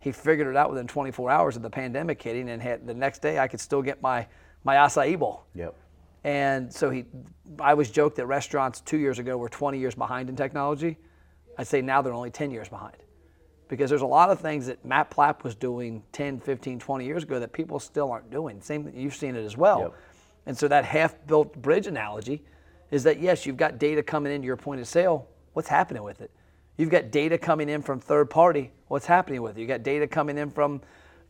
He 0.01 0.11
figured 0.11 0.49
it 0.49 0.57
out 0.57 0.69
within 0.69 0.89
24 0.89 1.31
hours 1.31 1.55
of 1.55 1.63
the 1.63 1.71
pandemic 1.71 2.21
hitting, 2.21 2.51
and 2.51 2.61
had, 2.61 2.89
the 2.89 2.95
next 2.95 3.23
day 3.23 3.39
I 3.39 3.47
could 3.47 3.61
still 3.61 3.83
get 3.83 4.03
my 4.03 4.27
my 4.65 4.77
acai 4.77 5.19
bowl. 5.19 5.45
Yep. 5.55 5.77
And 6.25 6.73
so 6.73 6.91
he, 6.91 7.05
I 7.61 7.75
was 7.75 7.91
joked 7.91 8.17
that 8.17 8.27
restaurants 8.27 8.81
two 8.81 8.99
years 8.99 9.19
ago 9.19 9.37
were 9.37 9.49
20 9.49 9.79
years 9.79 9.95
behind 9.95 10.29
in 10.29 10.37
technology. 10.37 10.99
I'd 11.59 11.67
say 11.67 11.83
now 11.83 12.03
they're 12.03 12.15
only 12.15 12.31
10 12.31 12.51
years 12.51 12.69
behind. 12.69 12.97
Because 13.69 13.89
there's 13.91 14.03
a 14.03 14.07
lot 14.07 14.31
of 14.31 14.41
things 14.41 14.67
that 14.67 14.85
Matt 14.85 15.11
Plapp 15.11 15.45
was 15.45 15.55
doing 15.55 16.03
10, 16.13 16.41
15, 16.41 16.79
20 16.79 17.05
years 17.05 17.23
ago 17.23 17.41
that 17.41 17.53
people 17.53 17.81
still 17.81 18.11
aren't 18.11 18.31
doing. 18.31 18.61
Same, 18.61 18.91
you've 18.95 19.15
seen 19.15 19.35
it 19.35 19.45
as 19.45 19.57
well. 19.57 19.81
Yep. 19.81 19.95
And 20.47 20.59
so 20.59 20.69
that 20.69 20.85
half-built 20.85 21.61
bridge 21.61 21.87
analogy 21.87 22.43
is 22.91 23.03
that 23.05 23.21
yes, 23.21 23.47
you've 23.47 23.57
got 23.57 23.79
data 23.79 24.03
coming 24.03 24.33
into 24.33 24.47
your 24.47 24.57
point 24.57 24.81
of 24.81 24.87
sale. 24.87 25.29
What's 25.55 25.69
happening 25.69 26.03
with 26.03 26.21
it? 26.21 26.31
You've 26.77 26.91
got 26.91 27.11
data 27.11 27.39
coming 27.39 27.69
in 27.69 27.83
from 27.83 28.01
third 28.01 28.29
party. 28.31 28.71
What's 28.89 29.07
happening 29.07 29.43
with 29.43 29.57
it? 29.57 29.61
You 29.61 29.67
got 29.67 29.83
data 29.83 30.07
coming 30.07 30.39
in 30.39 30.51
from, 30.51 30.81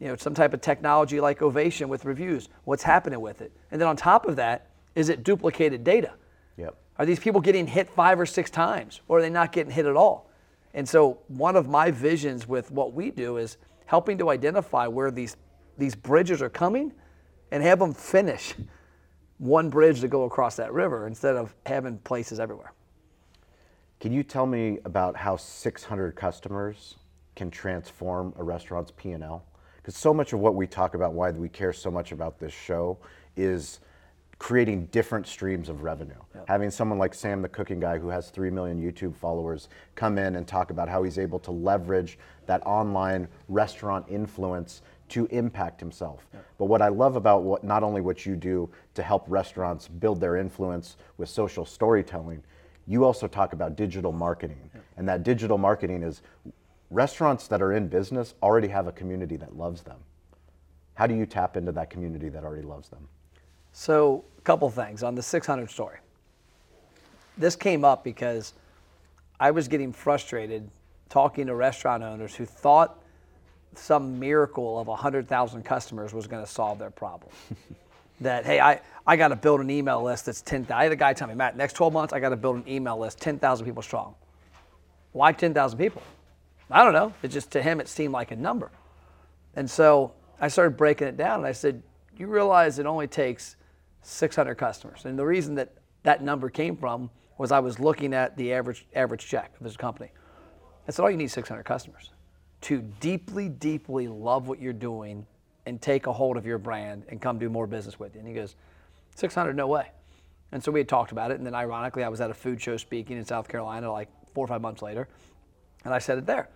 you 0.00 0.08
know, 0.08 0.16
some 0.16 0.34
type 0.34 0.54
of 0.54 0.60
technology 0.60 1.20
like 1.20 1.42
Ovation 1.42 1.88
with 1.88 2.04
reviews. 2.04 2.48
What's 2.64 2.82
happening 2.82 3.20
with 3.20 3.40
it? 3.40 3.52
And 3.70 3.80
then 3.80 3.88
on 3.88 3.96
top 3.96 4.26
of 4.26 4.36
that, 4.36 4.71
is 4.94 5.08
it 5.08 5.24
duplicated 5.24 5.84
data? 5.84 6.12
Yep. 6.56 6.76
Are 6.98 7.06
these 7.06 7.20
people 7.20 7.40
getting 7.40 7.66
hit 7.66 7.88
five 7.88 8.20
or 8.20 8.26
six 8.26 8.50
times, 8.50 9.00
or 9.08 9.18
are 9.18 9.22
they 9.22 9.30
not 9.30 9.52
getting 9.52 9.72
hit 9.72 9.86
at 9.86 9.96
all? 9.96 10.30
And 10.74 10.88
so, 10.88 11.18
one 11.28 11.56
of 11.56 11.68
my 11.68 11.90
visions 11.90 12.48
with 12.48 12.70
what 12.70 12.92
we 12.92 13.10
do 13.10 13.36
is 13.36 13.56
helping 13.86 14.18
to 14.18 14.30
identify 14.30 14.86
where 14.86 15.10
these 15.10 15.36
these 15.78 15.94
bridges 15.94 16.42
are 16.42 16.50
coming, 16.50 16.92
and 17.50 17.62
have 17.62 17.78
them 17.78 17.92
finish 17.94 18.54
one 19.38 19.68
bridge 19.68 20.00
to 20.00 20.08
go 20.08 20.24
across 20.24 20.56
that 20.56 20.72
river 20.72 21.06
instead 21.06 21.34
of 21.34 21.54
having 21.66 21.98
places 21.98 22.38
everywhere. 22.38 22.72
Can 24.00 24.12
you 24.12 24.22
tell 24.22 24.46
me 24.46 24.78
about 24.84 25.16
how 25.16 25.36
600 25.36 26.14
customers 26.14 26.96
can 27.34 27.50
transform 27.50 28.34
a 28.36 28.42
restaurant's 28.44 28.92
P&L? 28.92 29.44
Because 29.76 29.96
so 29.96 30.14
much 30.14 30.32
of 30.32 30.40
what 30.40 30.54
we 30.54 30.66
talk 30.66 30.94
about, 30.94 31.12
why 31.12 31.30
we 31.30 31.48
care 31.48 31.72
so 31.72 31.90
much 31.90 32.12
about 32.12 32.38
this 32.38 32.52
show, 32.52 32.98
is 33.36 33.80
creating 34.42 34.86
different 34.86 35.24
streams 35.24 35.68
of 35.68 35.84
revenue. 35.84 36.16
Having 36.48 36.72
someone 36.72 36.98
like 36.98 37.14
Sam, 37.14 37.42
the 37.42 37.48
cooking 37.48 37.78
guy, 37.78 37.96
who 37.96 38.08
has 38.08 38.28
3 38.30 38.50
million 38.50 38.82
YouTube 38.82 39.14
followers, 39.14 39.68
come 39.94 40.18
in 40.18 40.34
and 40.34 40.48
talk 40.48 40.70
about 40.70 40.88
how 40.88 41.04
he's 41.04 41.16
able 41.16 41.38
to 41.38 41.52
leverage 41.52 42.18
that 42.46 42.60
online 42.66 43.28
restaurant 43.48 44.04
influence 44.08 44.82
to 45.10 45.26
impact 45.26 45.78
himself. 45.78 46.26
But 46.58 46.64
what 46.64 46.82
I 46.82 46.88
love 46.88 47.14
about 47.14 47.44
what 47.44 47.62
not 47.62 47.84
only 47.84 48.00
what 48.00 48.26
you 48.26 48.34
do 48.34 48.68
to 48.94 49.02
help 49.04 49.24
restaurants 49.28 49.86
build 49.86 50.20
their 50.20 50.36
influence 50.36 50.96
with 51.18 51.28
social 51.28 51.64
storytelling, 51.64 52.42
you 52.88 53.04
also 53.04 53.28
talk 53.28 53.52
about 53.52 53.76
digital 53.76 54.10
marketing. 54.10 54.70
And 54.96 55.08
that 55.08 55.22
digital 55.22 55.56
marketing 55.56 56.02
is 56.02 56.20
restaurants 56.90 57.46
that 57.46 57.62
are 57.62 57.74
in 57.74 57.86
business 57.86 58.34
already 58.42 58.68
have 58.68 58.88
a 58.88 58.92
community 58.92 59.36
that 59.36 59.56
loves 59.56 59.82
them. 59.82 60.00
How 60.94 61.06
do 61.06 61.14
you 61.14 61.26
tap 61.26 61.56
into 61.56 61.70
that 61.70 61.90
community 61.90 62.28
that 62.28 62.42
already 62.42 62.66
loves 62.66 62.88
them? 62.88 63.06
So, 63.72 64.24
a 64.31 64.31
couple 64.44 64.68
things 64.70 65.02
on 65.02 65.14
the 65.14 65.22
600 65.22 65.70
story. 65.70 65.98
This 67.38 67.56
came 67.56 67.84
up 67.84 68.04
because 68.04 68.54
I 69.40 69.50
was 69.50 69.68
getting 69.68 69.92
frustrated 69.92 70.68
talking 71.08 71.46
to 71.46 71.54
restaurant 71.54 72.02
owners 72.02 72.34
who 72.34 72.44
thought 72.44 72.98
some 73.74 74.18
miracle 74.18 74.78
of 74.78 74.86
100,000 74.86 75.62
customers 75.62 76.12
was 76.12 76.26
going 76.26 76.44
to 76.44 76.50
solve 76.50 76.78
their 76.78 76.90
problem. 76.90 77.30
that, 78.20 78.44
hey, 78.44 78.60
I, 78.60 78.80
I 79.06 79.16
got 79.16 79.28
to 79.28 79.36
build 79.36 79.60
an 79.60 79.70
email 79.70 80.02
list 80.02 80.26
that's 80.26 80.42
10,000. 80.42 80.72
I 80.72 80.84
had 80.84 80.92
a 80.92 80.96
guy 80.96 81.12
tell 81.12 81.28
me, 81.28 81.34
Matt, 81.34 81.56
next 81.56 81.74
12 81.74 81.92
months, 81.92 82.12
I 82.12 82.20
got 82.20 82.30
to 82.30 82.36
build 82.36 82.56
an 82.56 82.64
email 82.68 82.98
list 82.98 83.20
10,000 83.20 83.66
people 83.66 83.82
strong. 83.82 84.14
Why 85.12 85.32
10,000 85.32 85.78
people? 85.78 86.02
I 86.70 86.84
don't 86.84 86.92
know. 86.92 87.12
It 87.22 87.28
just, 87.28 87.50
to 87.52 87.62
him, 87.62 87.80
it 87.80 87.88
seemed 87.88 88.12
like 88.12 88.30
a 88.30 88.36
number. 88.36 88.70
And 89.54 89.70
so 89.70 90.12
I 90.40 90.48
started 90.48 90.76
breaking 90.76 91.08
it 91.08 91.16
down 91.16 91.40
and 91.40 91.46
I 91.46 91.52
said, 91.52 91.82
you 92.16 92.26
realize 92.26 92.78
it 92.78 92.86
only 92.86 93.06
takes 93.06 93.56
600 94.02 94.54
customers. 94.56 95.04
And 95.04 95.18
the 95.18 95.24
reason 95.24 95.54
that 95.56 95.74
that 96.02 96.22
number 96.22 96.50
came 96.50 96.76
from 96.76 97.10
was 97.38 97.52
I 97.52 97.60
was 97.60 97.78
looking 97.78 98.14
at 98.14 98.36
the 98.36 98.52
average, 98.52 98.86
average 98.94 99.26
check 99.26 99.52
of 99.58 99.64
this 99.64 99.76
company. 99.76 100.10
I 100.86 100.90
said, 100.90 101.02
all 101.02 101.10
you 101.10 101.16
need 101.16 101.24
is 101.24 101.32
600 101.32 101.62
customers 101.62 102.10
to 102.62 102.82
deeply, 103.00 103.48
deeply 103.48 104.08
love 104.08 104.48
what 104.48 104.60
you're 104.60 104.72
doing 104.72 105.26
and 105.66 105.80
take 105.80 106.06
a 106.06 106.12
hold 106.12 106.36
of 106.36 106.44
your 106.44 106.58
brand 106.58 107.04
and 107.08 107.20
come 107.20 107.38
do 107.38 107.48
more 107.48 107.66
business 107.66 107.98
with 107.98 108.14
you. 108.14 108.20
And 108.20 108.28
he 108.28 108.34
goes, 108.34 108.56
600, 109.16 109.54
no 109.54 109.66
way. 109.68 109.90
And 110.50 110.62
so 110.62 110.70
we 110.70 110.80
had 110.80 110.88
talked 110.88 111.12
about 111.12 111.30
it. 111.30 111.38
And 111.38 111.46
then 111.46 111.54
ironically, 111.54 112.04
I 112.04 112.08
was 112.08 112.20
at 112.20 112.30
a 112.30 112.34
food 112.34 112.60
show 112.60 112.76
speaking 112.76 113.16
in 113.16 113.24
South 113.24 113.48
Carolina 113.48 113.90
like 113.90 114.08
four 114.34 114.44
or 114.44 114.48
five 114.48 114.60
months 114.60 114.82
later. 114.82 115.08
And 115.84 115.94
I 115.94 115.98
said 115.98 116.18
it 116.18 116.26
there. 116.26 116.48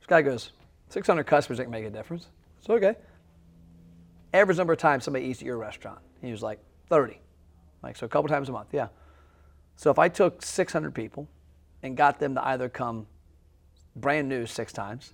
This 0.00 0.06
guy 0.06 0.22
goes, 0.22 0.52
600 0.90 1.24
customers 1.24 1.60
ain't 1.60 1.70
make 1.70 1.84
a 1.84 1.90
difference. 1.90 2.26
It's 2.58 2.68
okay. 2.68 2.94
Average 4.34 4.58
number 4.58 4.72
of 4.72 4.78
times 4.78 5.04
somebody 5.04 5.26
eats 5.26 5.40
at 5.40 5.46
your 5.46 5.56
restaurant. 5.56 5.98
He 6.20 6.30
was 6.30 6.42
like, 6.42 6.60
30. 6.88 7.20
Like, 7.82 7.96
so 7.96 8.06
a 8.06 8.08
couple 8.08 8.28
times 8.28 8.48
a 8.48 8.52
month, 8.52 8.68
yeah. 8.72 8.88
So 9.76 9.90
if 9.90 9.98
I 9.98 10.08
took 10.08 10.42
600 10.42 10.94
people 10.94 11.28
and 11.82 11.96
got 11.96 12.18
them 12.18 12.34
to 12.34 12.46
either 12.46 12.68
come 12.68 13.06
brand 13.94 14.28
new 14.28 14.46
six 14.46 14.72
times, 14.72 15.12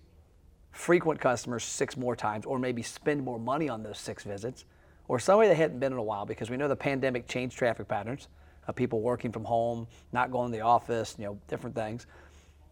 frequent 0.70 1.20
customers 1.20 1.64
six 1.64 1.96
more 1.96 2.16
times, 2.16 2.46
or 2.46 2.58
maybe 2.58 2.82
spend 2.82 3.22
more 3.22 3.38
money 3.38 3.68
on 3.68 3.82
those 3.82 3.98
six 3.98 4.24
visits, 4.24 4.64
or 5.08 5.18
somebody 5.18 5.48
that 5.48 5.56
hadn't 5.56 5.78
been 5.78 5.92
in 5.92 5.98
a 5.98 6.02
while 6.02 6.24
because 6.26 6.50
we 6.50 6.56
know 6.56 6.68
the 6.68 6.76
pandemic 6.76 7.28
changed 7.28 7.56
traffic 7.56 7.86
patterns 7.88 8.28
of 8.66 8.74
people 8.74 9.00
working 9.00 9.30
from 9.30 9.44
home, 9.44 9.86
not 10.12 10.30
going 10.30 10.50
to 10.50 10.56
the 10.56 10.64
office, 10.64 11.14
you 11.18 11.26
know, 11.26 11.38
different 11.48 11.76
things. 11.76 12.06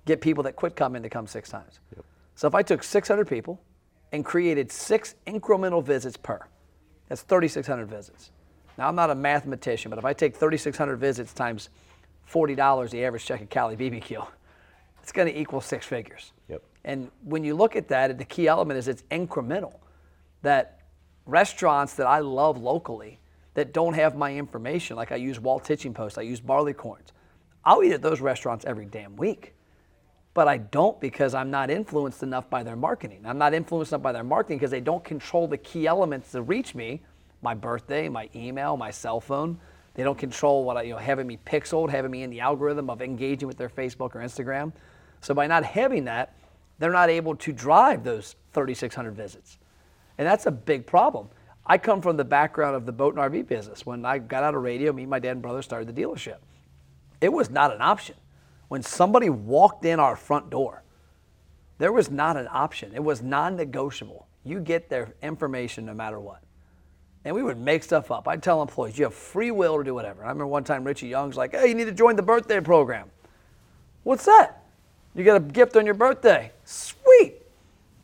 Get 0.06 0.20
people 0.20 0.42
that 0.44 0.56
quit 0.56 0.74
coming 0.74 1.02
to 1.02 1.08
come 1.08 1.26
six 1.26 1.48
times. 1.48 1.80
Yep. 1.94 2.04
So 2.34 2.48
if 2.48 2.54
I 2.54 2.62
took 2.62 2.82
600 2.82 3.28
people 3.28 3.62
and 4.10 4.24
created 4.24 4.72
six 4.72 5.14
incremental 5.26 5.84
visits 5.84 6.16
per, 6.16 6.40
that's 7.08 7.22
3,600 7.22 7.86
visits. 7.86 8.30
Now, 8.78 8.88
I'm 8.88 8.94
not 8.94 9.10
a 9.10 9.14
mathematician, 9.14 9.90
but 9.90 9.98
if 9.98 10.04
I 10.04 10.12
take 10.12 10.34
3,600 10.36 10.96
visits 10.96 11.32
times 11.32 11.68
$40, 12.30 12.90
the 12.90 13.04
average 13.04 13.24
check 13.24 13.42
at 13.42 13.50
Cali 13.50 13.76
BBQ, 13.76 14.26
it's 15.02 15.12
going 15.12 15.32
to 15.32 15.38
equal 15.38 15.60
six 15.60 15.84
figures. 15.84 16.32
Yep. 16.48 16.62
And 16.84 17.10
when 17.24 17.44
you 17.44 17.54
look 17.54 17.76
at 17.76 17.88
that, 17.88 18.16
the 18.18 18.24
key 18.24 18.48
element 18.48 18.78
is 18.78 18.88
it's 18.88 19.02
incremental. 19.10 19.74
That 20.42 20.80
restaurants 21.26 21.94
that 21.94 22.06
I 22.06 22.20
love 22.20 22.58
locally 22.58 23.20
that 23.54 23.72
don't 23.72 23.94
have 23.94 24.16
my 24.16 24.34
information, 24.34 24.96
like 24.96 25.12
I 25.12 25.16
use 25.16 25.38
Walt 25.38 25.66
Hitching 25.66 25.92
Post, 25.92 26.18
I 26.18 26.22
use 26.22 26.40
Barleycorns, 26.40 27.12
I'll 27.64 27.82
eat 27.82 27.92
at 27.92 28.02
those 28.02 28.20
restaurants 28.20 28.64
every 28.64 28.86
damn 28.86 29.16
week. 29.16 29.54
But 30.34 30.48
I 30.48 30.56
don't 30.56 30.98
because 30.98 31.34
I'm 31.34 31.50
not 31.50 31.70
influenced 31.70 32.22
enough 32.22 32.48
by 32.48 32.62
their 32.62 32.74
marketing. 32.74 33.20
I'm 33.26 33.36
not 33.36 33.52
influenced 33.52 33.92
enough 33.92 34.02
by 34.02 34.12
their 34.12 34.24
marketing 34.24 34.56
because 34.56 34.70
they 34.70 34.80
don't 34.80 35.04
control 35.04 35.46
the 35.46 35.58
key 35.58 35.86
elements 35.86 36.32
to 36.32 36.40
reach 36.40 36.74
me 36.74 37.02
my 37.42 37.54
birthday, 37.54 38.08
my 38.08 38.30
email, 38.34 38.76
my 38.76 38.90
cell 38.90 39.20
phone. 39.20 39.58
They 39.94 40.04
don't 40.04 40.16
control 40.16 40.64
what 40.64 40.76
I, 40.76 40.82
you 40.82 40.92
know, 40.92 40.98
having 40.98 41.26
me 41.26 41.38
pixeled, 41.44 41.90
having 41.90 42.10
me 42.10 42.22
in 42.22 42.30
the 42.30 42.40
algorithm 42.40 42.88
of 42.88 43.02
engaging 43.02 43.48
with 43.48 43.58
their 43.58 43.68
Facebook 43.68 44.14
or 44.14 44.20
Instagram. 44.20 44.72
So 45.20 45.34
by 45.34 45.46
not 45.46 45.64
having 45.64 46.04
that, 46.04 46.34
they're 46.78 46.92
not 46.92 47.10
able 47.10 47.36
to 47.36 47.52
drive 47.52 48.02
those 48.02 48.36
3,600 48.54 49.14
visits. 49.14 49.58
And 50.16 50.26
that's 50.26 50.46
a 50.46 50.50
big 50.50 50.86
problem. 50.86 51.28
I 51.66 51.78
come 51.78 52.00
from 52.00 52.16
the 52.16 52.24
background 52.24 52.74
of 52.74 52.86
the 52.86 52.92
boat 52.92 53.14
and 53.14 53.22
RV 53.22 53.46
business. 53.46 53.84
When 53.84 54.04
I 54.04 54.18
got 54.18 54.42
out 54.42 54.54
of 54.54 54.62
radio, 54.62 54.92
me, 54.92 55.02
and 55.02 55.10
my 55.10 55.18
dad, 55.18 55.32
and 55.32 55.42
brother 55.42 55.62
started 55.62 55.94
the 55.94 56.00
dealership. 56.00 56.38
It 57.20 57.32
was 57.32 57.50
not 57.50 57.72
an 57.72 57.82
option. 57.82 58.16
When 58.68 58.82
somebody 58.82 59.30
walked 59.30 59.84
in 59.84 60.00
our 60.00 60.16
front 60.16 60.50
door, 60.50 60.82
there 61.78 61.92
was 61.92 62.10
not 62.10 62.36
an 62.36 62.48
option. 62.50 62.92
It 62.94 63.04
was 63.04 63.22
non 63.22 63.56
negotiable. 63.56 64.26
You 64.44 64.58
get 64.58 64.88
their 64.88 65.14
information 65.22 65.86
no 65.86 65.94
matter 65.94 66.18
what 66.18 66.42
and 67.24 67.34
we 67.34 67.42
would 67.42 67.58
make 67.58 67.82
stuff 67.82 68.10
up. 68.10 68.26
I'd 68.26 68.42
tell 68.42 68.62
employees, 68.62 68.98
you 68.98 69.04
have 69.04 69.14
free 69.14 69.50
will 69.50 69.78
to 69.78 69.84
do 69.84 69.94
whatever. 69.94 70.22
I 70.22 70.28
remember 70.28 70.46
one 70.46 70.64
time 70.64 70.84
Richie 70.84 71.08
Young's 71.08 71.36
like, 71.36 71.52
hey, 71.52 71.68
you 71.68 71.74
need 71.74 71.84
to 71.84 71.92
join 71.92 72.16
the 72.16 72.22
birthday 72.22 72.60
program. 72.60 73.10
What's 74.02 74.24
that? 74.24 74.64
You 75.14 75.24
get 75.24 75.36
a 75.36 75.40
gift 75.40 75.76
on 75.76 75.84
your 75.84 75.94
birthday. 75.94 76.50
Sweet. 76.64 77.36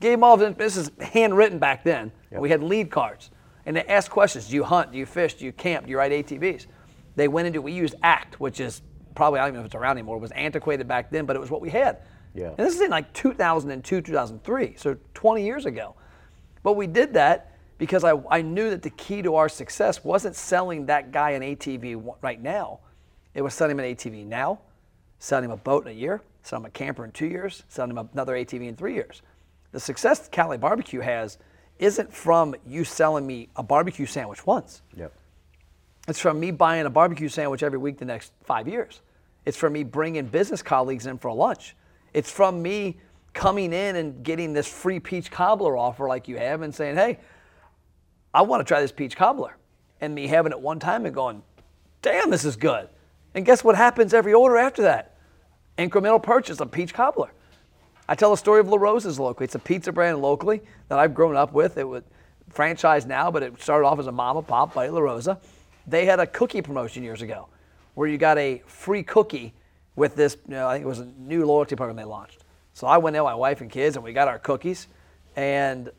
Gave 0.00 0.12
them 0.12 0.25
all 0.25 0.37
this 0.37 0.76
is 0.76 0.90
handwritten 1.00 1.58
back 1.58 1.82
then. 1.82 2.12
Yep. 2.30 2.40
We 2.40 2.50
had 2.50 2.62
lead 2.62 2.90
cards. 2.90 3.30
And 3.66 3.76
they 3.76 3.84
asked 3.84 4.10
questions. 4.10 4.48
Do 4.48 4.54
you 4.54 4.64
hunt? 4.64 4.92
Do 4.92 4.98
you 4.98 5.06
fish? 5.06 5.34
Do 5.34 5.44
you 5.44 5.52
camp? 5.52 5.87
Do 5.87 5.90
you 5.90 5.98
ride 5.98 6.12
ATVs? 6.12 6.66
They 7.16 7.26
went 7.26 7.48
into, 7.48 7.60
we 7.60 7.72
used 7.72 7.96
ACT, 8.02 8.38
which 8.38 8.60
is 8.60 8.82
probably, 9.16 9.40
I 9.40 9.42
don't 9.42 9.48
even 9.48 9.54
know 9.56 9.60
if 9.62 9.66
it's 9.66 9.75
around 9.75 9.96
anymore. 9.96 10.16
It 10.16 10.20
was 10.20 10.30
antiquated 10.30 10.87
back 10.87 11.10
then, 11.10 11.26
but 11.26 11.34
it 11.34 11.40
was 11.40 11.50
what 11.50 11.60
we 11.60 11.70
had. 11.70 11.98
Yeah. 12.34 12.50
And 12.50 12.58
this 12.58 12.75
is 12.75 12.80
in 12.80 12.90
like 12.90 13.12
2002, 13.14 14.00
2003, 14.00 14.75
so 14.76 14.96
20 15.14 15.44
years 15.44 15.66
ago. 15.66 15.96
But 16.62 16.75
we 16.75 16.87
did 16.87 17.14
that 17.14 17.57
because 17.78 18.04
I, 18.04 18.20
I 18.30 18.42
knew 18.42 18.70
that 18.70 18.82
the 18.82 18.90
key 18.90 19.23
to 19.23 19.37
our 19.37 19.49
success 19.49 20.04
wasn't 20.04 20.37
selling 20.37 20.87
that 20.87 21.12
guy 21.12 21.30
an 21.30 21.42
ATV 21.42 22.14
right 22.20 22.40
now. 22.40 22.80
It 23.35 23.42
was 23.42 23.54
selling 23.54 23.78
him 23.78 23.85
an 23.85 23.94
ATV 23.94 24.26
now, 24.26 24.61
selling 25.20 25.44
him 25.44 25.52
a 25.52 25.56
boat 25.56 25.87
in 25.87 25.92
a 25.92 25.94
year, 25.94 26.23
selling 26.42 26.64
him 26.64 26.68
a 26.68 26.70
camper 26.70 27.04
in 27.04 27.12
two 27.12 27.26
years, 27.26 27.62
selling 27.68 27.92
him 27.92 28.08
another 28.12 28.35
ATV 28.35 28.68
in 28.68 28.76
three 28.76 28.94
years. 28.94 29.23
The 29.70 29.80
success 29.80 30.28
Cali 30.28 30.58
Barbecue 30.58 31.00
has 31.00 31.38
isn't 31.78 32.12
from 32.12 32.56
you 32.66 32.85
selling 32.85 33.26
me 33.26 33.49
a 33.54 33.62
barbecue 33.62 34.06
sandwich 34.06 34.44
once. 34.44 34.82
Yep. 34.97 35.12
It's 36.08 36.18
from 36.18 36.40
me 36.40 36.50
buying 36.50 36.87
a 36.87 36.90
barbecue 36.90 37.28
sandwich 37.28 37.62
every 37.62 37.78
week 37.78 37.99
the 37.99 38.04
next 38.04 38.32
five 38.42 38.66
years. 38.66 39.02
It's 39.44 39.56
from 39.56 39.75
me 39.75 39.85
bringing 39.85 40.26
business 40.26 40.62
colleagues 40.62 41.06
in 41.06 41.18
for 41.18 41.28
a 41.28 41.35
lunch. 41.35 41.76
It's 42.12 42.30
from 42.30 42.61
me 42.61 42.99
coming 43.35 43.73
in 43.73 43.97
and 43.97 44.25
getting 44.25 44.52
this 44.52 44.66
free 44.66 44.99
peach 44.99 45.30
cobbler 45.30 45.76
offer 45.76 46.08
like 46.08 46.26
you 46.26 46.37
have 46.38 46.62
and 46.62 46.75
saying, 46.75 46.97
hey, 46.97 47.18
I 48.32 48.42
want 48.42 48.61
to 48.61 48.64
try 48.64 48.80
this 48.80 48.92
peach 48.92 49.16
cobbler. 49.16 49.56
And 50.00 50.14
me 50.14 50.26
having 50.26 50.52
it 50.52 50.61
one 50.61 50.78
time 50.78 51.06
and 51.06 51.14
going, 51.14 51.42
damn, 52.02 52.30
this 52.30 52.44
is 52.44 52.56
good. 52.56 52.88
And 53.35 53.44
guess 53.44 53.64
what 53.64 53.76
happens 53.76 54.14
every 54.14 54.32
order 54.32 54.56
after 54.56 54.82
that? 54.82 55.16
Incremental 55.76 56.23
purchase 56.23 56.61
of 56.61 56.70
peach 56.70 56.94
cobbler. 56.94 57.30
I 58.08 58.14
tell 58.14 58.30
the 58.30 58.37
story 58.37 58.61
of 58.61 58.68
La 58.68 58.78
Rosa's 58.78 59.18
locally. 59.18 59.44
It's 59.44 59.54
a 59.54 59.58
pizza 59.58 59.92
brand 59.92 60.23
locally 60.23 60.62
that 60.88 60.99
I've 60.99 61.14
grown 61.14 61.37
up 61.37 61.52
with. 61.52 61.76
It 61.76 61.85
was 61.85 62.04
franchised 62.52 63.06
now, 63.06 63.30
but 63.30 63.42
it 63.42 63.61
started 63.61 63.87
off 63.87 63.99
as 63.99 64.06
a 64.06 64.12
mom 64.12 64.37
and 64.37 64.47
pop 64.47 64.73
by 64.73 64.88
La 64.88 65.00
Rosa. 65.00 65.38
They 65.87 66.06
had 66.06 66.20
a 66.20 66.26
cookie 66.26 66.62
promotion 66.62 67.02
years 67.02 67.23
ago 67.23 67.49
where 67.94 68.08
you 68.08 68.16
got 68.16 68.38
a 68.38 68.62
free 68.66 69.02
cookie 69.02 69.52
with 69.97 70.14
this, 70.14 70.37
you 70.47 70.54
know, 70.54 70.68
I 70.68 70.75
think 70.75 70.85
it 70.85 70.88
was 70.88 71.00
a 71.00 71.08
new 71.18 71.44
loyalty 71.44 71.76
program 71.76 71.97
they 71.97 72.04
launched. 72.04 72.44
So 72.73 72.87
I 72.87 72.99
went 72.99 73.16
in, 73.16 73.23
with 73.23 73.30
my 73.30 73.35
wife 73.35 73.61
and 73.61 73.70
kids, 73.70 73.97
and 73.97 74.04
we 74.04 74.12
got 74.12 74.28
our 74.28 74.38
cookies. 74.38 74.87
And 75.35 75.90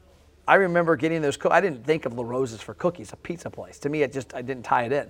I 0.50 0.56
remember 0.56 0.96
getting 0.96 1.22
those. 1.22 1.38
Co- 1.38 1.52
I 1.52 1.62
didn't 1.62 1.86
think 1.86 2.08
of 2.08 2.18
La 2.18 2.24
Rosa's 2.24 2.60
for 2.60 2.74
cookies, 2.74 3.14
a 3.14 3.16
pizza 3.16 3.52
place. 3.52 3.78
To 3.80 3.90
me, 3.90 4.02
it 4.02 4.12
just 4.12 4.34
I 4.34 4.42
didn't 4.42 4.64
tie 4.64 4.86
it 4.86 4.92
in, 4.92 5.08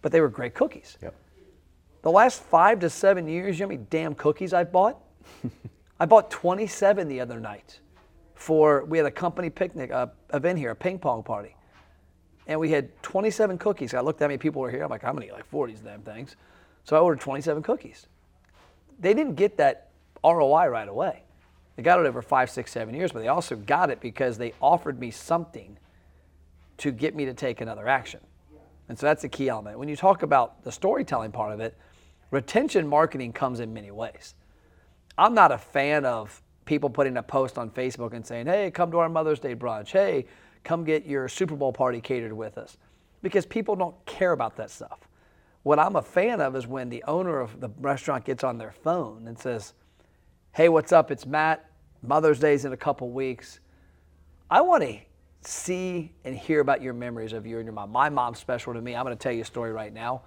but 0.00 0.12
they 0.12 0.22
were 0.22 0.30
great 0.30 0.54
cookies. 0.54 0.96
Yep. 1.02 1.14
The 2.00 2.10
last 2.10 2.42
five 2.42 2.80
to 2.80 2.88
seven 2.88 3.28
years, 3.28 3.58
you 3.58 3.66
know 3.66 3.68
how 3.68 3.76
many 3.76 3.86
damn 3.90 4.14
cookies 4.14 4.54
I've 4.54 4.72
bought? 4.72 4.98
I 6.00 6.06
bought 6.06 6.30
27 6.30 7.06
the 7.06 7.20
other 7.20 7.38
night. 7.38 7.80
For 8.34 8.86
we 8.86 8.96
had 8.96 9.06
a 9.06 9.10
company 9.10 9.50
picnic 9.50 9.90
uh, 9.90 10.06
event 10.32 10.58
here, 10.58 10.70
a 10.70 10.76
ping 10.76 10.98
pong 10.98 11.22
party, 11.22 11.54
and 12.46 12.58
we 12.58 12.70
had 12.70 12.88
27 13.02 13.58
cookies. 13.58 13.92
I 13.92 14.00
looked 14.00 14.22
at 14.22 14.24
how 14.24 14.28
many 14.28 14.38
people 14.38 14.62
were 14.62 14.70
here. 14.70 14.84
I'm 14.84 14.88
like, 14.88 15.04
I'm 15.04 15.12
gonna 15.12 15.26
eat 15.26 15.32
like 15.32 15.44
40 15.44 15.74
of 15.74 15.78
these 15.78 15.84
damn 15.84 16.00
things. 16.00 16.36
So 16.84 16.96
I 16.96 17.00
ordered 17.00 17.20
27 17.20 17.62
cookies. 17.62 18.06
they 18.98 19.12
didn't 19.12 19.34
get 19.34 19.58
that 19.58 19.90
ROI 20.24 20.68
right 20.68 20.88
away. 20.88 21.24
They 21.78 21.84
got 21.84 22.00
it 22.00 22.06
over 22.06 22.22
five, 22.22 22.50
six, 22.50 22.72
seven 22.72 22.92
years, 22.92 23.12
but 23.12 23.20
they 23.20 23.28
also 23.28 23.54
got 23.54 23.88
it 23.88 24.00
because 24.00 24.36
they 24.36 24.52
offered 24.60 24.98
me 24.98 25.12
something 25.12 25.78
to 26.78 26.90
get 26.90 27.14
me 27.14 27.24
to 27.26 27.34
take 27.34 27.60
another 27.60 27.86
action. 27.86 28.18
And 28.88 28.98
so 28.98 29.06
that's 29.06 29.22
a 29.22 29.28
key 29.28 29.48
element. 29.48 29.78
When 29.78 29.88
you 29.88 29.94
talk 29.94 30.24
about 30.24 30.64
the 30.64 30.72
storytelling 30.72 31.30
part 31.30 31.52
of 31.52 31.60
it, 31.60 31.78
retention 32.32 32.88
marketing 32.88 33.32
comes 33.32 33.60
in 33.60 33.72
many 33.72 33.92
ways. 33.92 34.34
I'm 35.16 35.34
not 35.34 35.52
a 35.52 35.58
fan 35.58 36.04
of 36.04 36.42
people 36.64 36.90
putting 36.90 37.16
a 37.16 37.22
post 37.22 37.58
on 37.58 37.70
Facebook 37.70 38.12
and 38.12 38.26
saying, 38.26 38.46
hey, 38.46 38.72
come 38.72 38.90
to 38.90 38.98
our 38.98 39.08
Mother's 39.08 39.38
Day 39.38 39.54
brunch. 39.54 39.92
Hey, 39.92 40.26
come 40.64 40.82
get 40.82 41.06
your 41.06 41.28
Super 41.28 41.54
Bowl 41.54 41.72
party 41.72 42.00
catered 42.00 42.32
with 42.32 42.58
us. 42.58 42.76
Because 43.22 43.46
people 43.46 43.76
don't 43.76 43.94
care 44.04 44.32
about 44.32 44.56
that 44.56 44.72
stuff. 44.72 44.98
What 45.62 45.78
I'm 45.78 45.94
a 45.94 46.02
fan 46.02 46.40
of 46.40 46.56
is 46.56 46.66
when 46.66 46.88
the 46.88 47.04
owner 47.06 47.38
of 47.38 47.60
the 47.60 47.68
restaurant 47.78 48.24
gets 48.24 48.42
on 48.42 48.58
their 48.58 48.72
phone 48.72 49.28
and 49.28 49.38
says, 49.38 49.74
hey, 50.50 50.68
what's 50.68 50.90
up? 50.90 51.12
It's 51.12 51.24
Matt. 51.24 51.64
Mother's 52.02 52.38
Day's 52.38 52.64
in 52.64 52.72
a 52.72 52.76
couple 52.76 53.10
weeks. 53.10 53.60
I 54.50 54.60
want 54.60 54.82
to 54.84 54.98
see 55.42 56.12
and 56.24 56.36
hear 56.36 56.60
about 56.60 56.82
your 56.82 56.94
memories 56.94 57.32
of 57.32 57.46
you 57.46 57.56
and 57.56 57.64
your 57.64 57.72
mom. 57.72 57.90
My 57.90 58.08
mom's 58.08 58.38
special 58.38 58.74
to 58.74 58.80
me. 58.80 58.94
I'm 58.94 59.04
going 59.04 59.16
to 59.16 59.22
tell 59.22 59.32
you 59.32 59.42
a 59.42 59.44
story 59.44 59.72
right 59.72 59.92
now. 59.92 60.22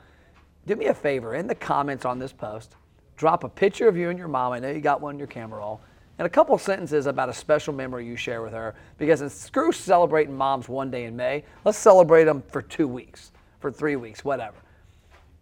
Do 0.68 0.76
me 0.76 0.88
a 0.88 0.94
favor 0.94 1.36
in 1.36 1.48
the 1.48 1.56
comments 1.56 2.06
on 2.06 2.20
this 2.20 2.32
post, 2.32 2.76
drop 3.18 3.44
a 3.44 3.50
picture 3.50 3.88
of 3.88 3.98
you 3.98 4.10
and 4.10 4.20
your 4.20 4.28
mom. 4.28 4.54
I 4.54 4.60
know 4.60 4.70
you 4.70 4.82
got 4.82 5.02
one 5.02 5.16
in 5.16 5.20
your 5.20 5.28
camera 5.28 5.60
roll, 5.60 5.82
and 6.20 6.26
a 6.26 6.30
couple 6.30 6.56
sentences 6.58 7.08
about 7.08 7.30
a 7.30 7.34
special 7.34 7.74
memory 7.74 8.06
you 8.06 8.16
share 8.16 8.44
with 8.44 8.54
her. 8.54 8.76
Because 8.98 9.22
it's 9.22 9.34
screw 9.34 9.72
celebrating 9.72 10.36
moms 10.36 10.70
one 10.70 10.92
day 10.92 11.06
in 11.06 11.16
May. 11.16 11.44
Let's 11.66 11.80
celebrate 11.80 12.26
them 12.26 12.44
for 12.48 12.62
two 12.62 12.88
weeks, 12.88 13.32
for 13.60 13.72
three 13.72 13.96
weeks, 13.96 14.24
whatever. 14.24 14.58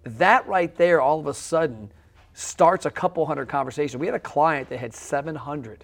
That 0.04 0.48
right 0.48 0.74
there, 0.78 1.02
all 1.02 1.20
of 1.20 1.28
a 1.28 1.34
sudden, 1.34 1.92
starts 2.34 2.86
a 2.86 2.92
couple 2.92 3.26
hundred 3.26 3.50
conversations. 3.50 4.00
We 4.00 4.06
had 4.06 4.16
a 4.16 4.20
client 4.20 4.70
that 4.70 4.80
had 4.80 4.94
700 4.94 5.84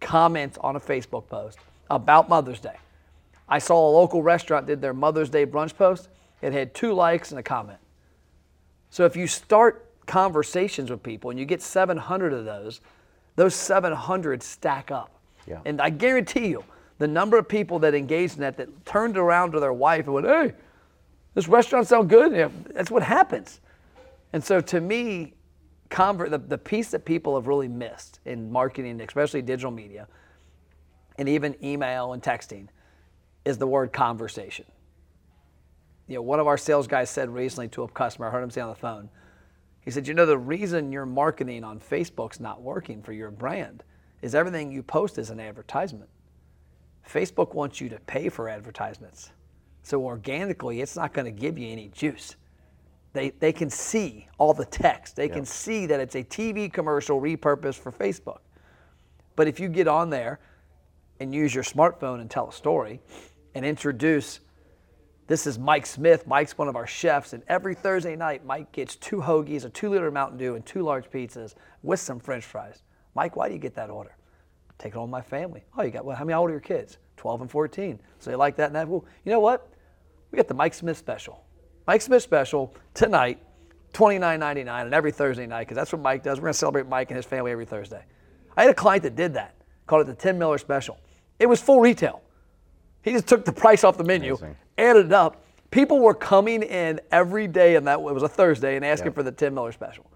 comments 0.00 0.58
on 0.58 0.76
a 0.76 0.80
Facebook 0.80 1.28
post 1.28 1.58
about 1.90 2.28
Mother's 2.28 2.60
Day. 2.60 2.76
I 3.48 3.58
saw 3.58 3.88
a 3.88 3.92
local 3.92 4.22
restaurant 4.22 4.66
did 4.66 4.80
their 4.80 4.94
Mother's 4.94 5.30
Day 5.30 5.46
brunch 5.46 5.76
post. 5.76 6.08
It 6.42 6.52
had 6.52 6.74
two 6.74 6.92
likes 6.92 7.30
and 7.30 7.38
a 7.38 7.42
comment. 7.42 7.78
So 8.90 9.04
if 9.04 9.16
you 9.16 9.26
start 9.26 9.84
conversations 10.06 10.90
with 10.90 11.02
people 11.02 11.30
and 11.30 11.38
you 11.38 11.44
get 11.44 11.62
700 11.62 12.32
of 12.32 12.44
those, 12.44 12.80
those 13.36 13.54
700 13.54 14.42
stack 14.42 14.90
up. 14.90 15.10
Yeah. 15.46 15.60
And 15.64 15.80
I 15.80 15.90
guarantee 15.90 16.48
you, 16.48 16.64
the 16.98 17.06
number 17.06 17.36
of 17.36 17.48
people 17.48 17.78
that 17.80 17.94
engaged 17.94 18.36
in 18.36 18.40
that 18.40 18.56
that 18.56 18.86
turned 18.86 19.16
around 19.16 19.52
to 19.52 19.60
their 19.60 19.72
wife 19.72 20.06
and 20.06 20.14
went, 20.14 20.26
"Hey, 20.26 20.54
this 21.34 21.46
restaurant 21.46 21.86
sounds 21.86 22.08
good." 22.08 22.32
Yeah, 22.32 22.48
that's 22.70 22.90
what 22.90 23.02
happens. 23.02 23.60
And 24.32 24.42
so 24.42 24.60
to 24.62 24.80
me, 24.80 25.34
the, 25.90 26.42
the 26.46 26.58
piece 26.58 26.90
that 26.90 27.04
people 27.04 27.34
have 27.36 27.46
really 27.46 27.68
missed 27.68 28.20
in 28.24 28.50
marketing, 28.50 29.00
especially 29.00 29.42
digital 29.42 29.70
media, 29.70 30.08
and 31.18 31.28
even 31.28 31.56
email 31.64 32.12
and 32.12 32.22
texting, 32.22 32.68
is 33.44 33.58
the 33.58 33.66
word 33.66 33.92
conversation. 33.92 34.64
You 36.08 36.16
know, 36.16 36.22
one 36.22 36.40
of 36.40 36.46
our 36.46 36.58
sales 36.58 36.86
guys 36.86 37.10
said 37.10 37.30
recently 37.30 37.68
to 37.68 37.82
a 37.82 37.88
customer, 37.88 38.28
I 38.28 38.30
heard 38.30 38.42
him 38.42 38.50
say 38.50 38.60
on 38.60 38.68
the 38.68 38.74
phone, 38.74 39.08
he 39.80 39.90
said, 39.90 40.06
You 40.06 40.14
know, 40.14 40.26
the 40.26 40.38
reason 40.38 40.92
your 40.92 41.06
marketing 41.06 41.64
on 41.64 41.80
Facebook's 41.80 42.40
not 42.40 42.62
working 42.62 43.02
for 43.02 43.12
your 43.12 43.30
brand 43.30 43.82
is 44.22 44.34
everything 44.34 44.72
you 44.72 44.82
post 44.82 45.18
is 45.18 45.30
an 45.30 45.40
advertisement. 45.40 46.10
Facebook 47.08 47.54
wants 47.54 47.80
you 47.80 47.88
to 47.88 48.00
pay 48.00 48.28
for 48.28 48.48
advertisements. 48.48 49.30
So 49.82 50.04
organically, 50.04 50.80
it's 50.80 50.96
not 50.96 51.12
going 51.12 51.26
to 51.26 51.30
give 51.30 51.56
you 51.56 51.68
any 51.68 51.88
juice. 51.88 52.34
They, 53.16 53.30
they 53.30 53.52
can 53.52 53.70
see 53.70 54.28
all 54.36 54.52
the 54.52 54.66
text. 54.66 55.16
They 55.16 55.28
can 55.30 55.46
see 55.46 55.86
that 55.86 56.00
it's 56.00 56.16
a 56.16 56.22
TV 56.22 56.70
commercial 56.70 57.18
repurposed 57.18 57.78
for 57.78 57.90
Facebook. 57.90 58.40
But 59.36 59.48
if 59.48 59.58
you 59.58 59.70
get 59.70 59.88
on 59.88 60.10
there 60.10 60.38
and 61.18 61.34
use 61.34 61.54
your 61.54 61.64
smartphone 61.64 62.20
and 62.20 62.30
tell 62.30 62.50
a 62.50 62.52
story 62.52 63.00
and 63.54 63.64
introduce 63.64 64.40
this 65.28 65.46
is 65.46 65.58
Mike 65.58 65.86
Smith. 65.86 66.26
Mike's 66.26 66.56
one 66.56 66.68
of 66.68 66.76
our 66.76 66.86
chefs, 66.86 67.32
and 67.32 67.42
every 67.48 67.74
Thursday 67.74 68.14
night, 68.14 68.44
Mike 68.44 68.70
gets 68.70 68.94
two 68.94 69.16
hoagies, 69.16 69.64
a 69.64 69.70
two 69.70 69.88
liter 69.88 70.10
Mountain 70.10 70.38
Dew, 70.38 70.54
and 70.54 70.64
two 70.64 70.82
large 70.82 71.10
pizzas 71.10 71.54
with 71.82 71.98
some 71.98 72.20
French 72.20 72.44
fries. 72.44 72.82
Mike, 73.14 73.34
why 73.34 73.48
do 73.48 73.54
you 73.54 73.60
get 73.60 73.74
that 73.74 73.90
order? 73.90 74.14
Take 74.78 74.92
it 74.92 74.94
home 74.94 75.10
with 75.10 75.12
my 75.12 75.22
family. 75.22 75.64
Oh, 75.76 75.82
you 75.82 75.90
got 75.90 76.04
well, 76.04 76.16
how 76.16 76.24
many 76.24 76.34
old 76.34 76.50
are 76.50 76.52
your 76.52 76.60
kids? 76.60 76.98
12 77.16 77.40
and 77.40 77.50
14. 77.50 77.98
So 78.18 78.30
they 78.30 78.36
like 78.36 78.56
that 78.56 78.66
and 78.66 78.76
that. 78.76 78.86
Well, 78.86 79.04
you 79.24 79.32
know 79.32 79.40
what? 79.40 79.68
We 80.30 80.36
got 80.36 80.48
the 80.48 80.54
Mike 80.54 80.74
Smith 80.74 80.98
special. 80.98 81.45
Mike 81.86 82.02
Smith 82.02 82.22
special 82.22 82.74
tonight, 82.94 83.38
$29.99, 83.92 84.82
and 84.82 84.94
every 84.94 85.12
Thursday 85.12 85.46
night, 85.46 85.62
because 85.62 85.76
that's 85.76 85.92
what 85.92 86.02
Mike 86.02 86.22
does. 86.22 86.38
We're 86.38 86.46
going 86.46 86.52
to 86.52 86.58
celebrate 86.58 86.88
Mike 86.88 87.10
and 87.10 87.16
his 87.16 87.24
family 87.26 87.52
every 87.52 87.64
Thursday. 87.64 88.02
I 88.56 88.62
had 88.62 88.70
a 88.70 88.74
client 88.74 89.02
that 89.04 89.14
did 89.16 89.34
that, 89.34 89.54
called 89.86 90.02
it 90.02 90.06
the 90.06 90.14
Tim 90.14 90.38
Miller 90.38 90.58
special. 90.58 90.98
It 91.38 91.46
was 91.46 91.60
full 91.60 91.80
retail. 91.80 92.22
He 93.02 93.12
just 93.12 93.26
took 93.26 93.44
the 93.44 93.52
price 93.52 93.84
off 93.84 93.96
the 93.96 94.04
menu, 94.04 94.32
Amazing. 94.34 94.56
added 94.78 95.06
it 95.06 95.12
up. 95.12 95.42
People 95.70 96.00
were 96.00 96.14
coming 96.14 96.62
in 96.62 97.00
every 97.12 97.46
day, 97.46 97.76
and 97.76 97.86
that 97.86 98.00
it 98.00 98.02
was 98.02 98.22
a 98.22 98.28
Thursday, 98.28 98.76
and 98.76 98.84
asking 98.84 99.08
Yeah. 99.08 99.14
for 99.14 99.22
the 99.22 99.32
Tim 99.32 99.54
Miller 99.54 99.72
special. 99.72 100.10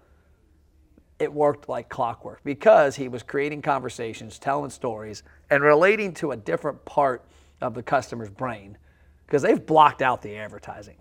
It 1.19 1.31
worked 1.31 1.69
like 1.69 1.87
clockwork 1.87 2.41
because 2.43 2.95
he 2.95 3.07
was 3.07 3.21
creating 3.21 3.61
conversations, 3.61 4.39
telling 4.39 4.71
stories, 4.71 5.23
and 5.51 5.63
relating 5.63 6.13
to 6.15 6.31
a 6.31 6.35
different 6.37 6.83
part 6.83 7.23
of 7.61 7.75
the 7.75 7.83
customer's 7.83 8.29
brain 8.31 8.77
because 9.27 9.43
they've 9.43 9.63
blocked 9.63 10.01
out 10.01 10.21
the 10.23 10.35
advertising. 10.35 10.97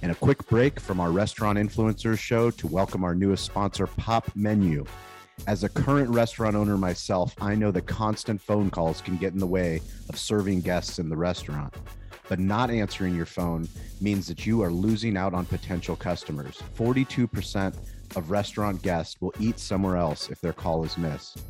And 0.00 0.12
a 0.12 0.14
quick 0.14 0.46
break 0.46 0.78
from 0.78 1.00
our 1.00 1.10
Restaurant 1.10 1.58
Influencers 1.58 2.18
show 2.18 2.50
to 2.52 2.66
welcome 2.68 3.02
our 3.02 3.16
newest 3.16 3.44
sponsor, 3.44 3.86
Pop 3.86 4.30
Menu. 4.36 4.84
As 5.46 5.64
a 5.64 5.68
current 5.68 6.08
restaurant 6.10 6.54
owner 6.54 6.76
myself, 6.76 7.34
I 7.40 7.56
know 7.56 7.70
that 7.72 7.86
constant 7.86 8.40
phone 8.40 8.70
calls 8.70 9.00
can 9.00 9.16
get 9.16 9.32
in 9.32 9.40
the 9.40 9.46
way 9.46 9.80
of 10.08 10.16
serving 10.16 10.60
guests 10.60 11.00
in 11.00 11.08
the 11.08 11.16
restaurant. 11.16 11.74
But 12.28 12.38
not 12.38 12.70
answering 12.70 13.16
your 13.16 13.26
phone 13.26 13.68
means 14.00 14.28
that 14.28 14.46
you 14.46 14.62
are 14.62 14.70
losing 14.70 15.16
out 15.16 15.34
on 15.34 15.46
potential 15.46 15.96
customers. 15.96 16.62
42% 16.76 17.74
of 18.16 18.30
restaurant 18.30 18.82
guests 18.82 19.20
will 19.20 19.34
eat 19.40 19.58
somewhere 19.58 19.96
else 19.96 20.30
if 20.30 20.40
their 20.40 20.52
call 20.52 20.84
is 20.84 20.96
missed. 20.96 21.42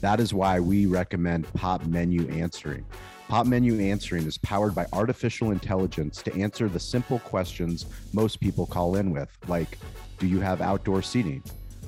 That 0.00 0.20
is 0.20 0.32
why 0.32 0.60
we 0.60 0.86
recommend 0.86 1.52
Pop 1.54 1.84
Menu 1.86 2.28
Answering. 2.30 2.84
Pop 3.28 3.44
Menu 3.44 3.80
Answering 3.80 4.24
is 4.24 4.38
powered 4.38 4.72
by 4.72 4.86
artificial 4.92 5.50
intelligence 5.50 6.22
to 6.22 6.34
answer 6.36 6.68
the 6.68 6.78
simple 6.78 7.18
questions 7.18 7.86
most 8.12 8.38
people 8.38 8.66
call 8.66 8.94
in 8.94 9.10
with, 9.10 9.36
like 9.48 9.78
Do 10.20 10.28
you 10.28 10.38
have 10.38 10.60
outdoor 10.60 11.02
seating? 11.02 11.42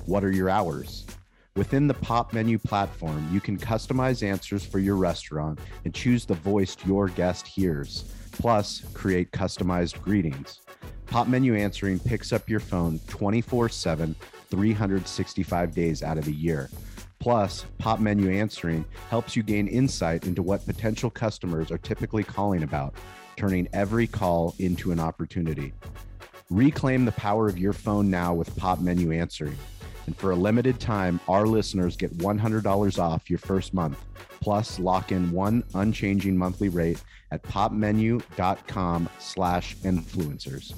What 0.05 0.25
are 0.25 0.33
your 0.33 0.49
hours? 0.49 1.05
Within 1.55 1.87
the 1.87 1.93
Pop 1.93 2.33
Menu 2.33 2.57
platform, 2.57 3.25
you 3.31 3.39
can 3.39 3.57
customize 3.57 4.21
answers 4.21 4.65
for 4.65 4.79
your 4.79 4.97
restaurant 4.97 5.59
and 5.85 5.93
choose 5.93 6.25
the 6.25 6.33
voice 6.33 6.75
your 6.85 7.07
guest 7.07 7.47
hears, 7.47 8.03
plus, 8.33 8.83
create 8.93 9.31
customized 9.31 10.01
greetings. 10.01 10.59
Pop 11.05 11.29
Menu 11.29 11.55
Answering 11.55 11.99
picks 11.99 12.33
up 12.33 12.49
your 12.49 12.59
phone 12.59 12.99
24 13.07 13.69
7, 13.69 14.13
365 14.49 15.73
days 15.73 16.03
out 16.03 16.17
of 16.17 16.25
the 16.25 16.35
year. 16.35 16.69
Plus, 17.19 17.65
Pop 17.77 17.99
Menu 17.99 18.31
Answering 18.31 18.85
helps 19.09 19.35
you 19.35 19.43
gain 19.43 19.67
insight 19.67 20.25
into 20.25 20.41
what 20.41 20.65
potential 20.65 21.09
customers 21.09 21.69
are 21.69 21.77
typically 21.77 22.23
calling 22.23 22.63
about, 22.63 22.93
turning 23.35 23.67
every 23.73 24.07
call 24.07 24.55
into 24.59 24.91
an 24.91 24.99
opportunity. 24.99 25.73
Reclaim 26.49 27.05
the 27.05 27.11
power 27.11 27.47
of 27.47 27.59
your 27.59 27.73
phone 27.73 28.09
now 28.09 28.33
with 28.33 28.55
Pop 28.55 28.79
Menu 28.79 29.11
Answering. 29.11 29.57
And 30.05 30.15
for 30.17 30.31
a 30.31 30.35
limited 30.35 30.79
time, 30.79 31.19
our 31.27 31.45
listeners 31.45 31.95
get 31.95 32.17
$100 32.17 32.99
off 32.99 33.29
your 33.29 33.37
first 33.37 33.73
month, 33.73 34.03
plus 34.39 34.79
lock 34.79 35.11
in 35.11 35.29
one 35.31 35.63
unchanging 35.75 36.35
monthly 36.37 36.69
rate 36.69 37.03
at 37.31 37.43
popmenu.com 37.43 39.09
slash 39.19 39.75
influencers. 39.77 40.73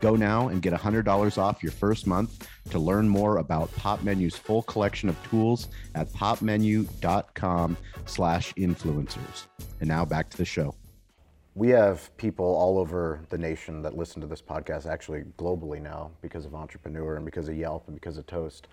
Go 0.00 0.16
now 0.16 0.48
and 0.48 0.62
get 0.62 0.72
$100 0.72 1.38
off 1.38 1.62
your 1.62 1.72
first 1.72 2.06
month 2.06 2.48
to 2.70 2.78
learn 2.78 3.08
more 3.08 3.38
about 3.38 3.74
Pop 3.76 4.02
Menu's 4.02 4.34
full 4.34 4.62
collection 4.62 5.08
of 5.08 5.22
tools 5.28 5.68
at 5.94 6.08
popmenu.com 6.08 7.76
slash 8.06 8.54
influencers. 8.54 9.46
And 9.80 9.88
now 9.88 10.04
back 10.04 10.30
to 10.30 10.36
the 10.36 10.44
show. 10.44 10.74
We 11.54 11.68
have 11.70 12.16
people 12.16 12.46
all 12.46 12.78
over 12.78 13.20
the 13.28 13.36
nation 13.36 13.82
that 13.82 13.96
listen 13.96 14.20
to 14.22 14.26
this 14.26 14.40
podcast, 14.40 14.86
actually 14.86 15.24
globally 15.36 15.82
now, 15.82 16.10
because 16.22 16.46
of 16.46 16.54
Entrepreneur 16.54 17.16
and 17.16 17.24
because 17.24 17.48
of 17.48 17.56
Yelp 17.56 17.86
and 17.88 17.94
because 17.94 18.16
of 18.16 18.26
Toast. 18.26 18.68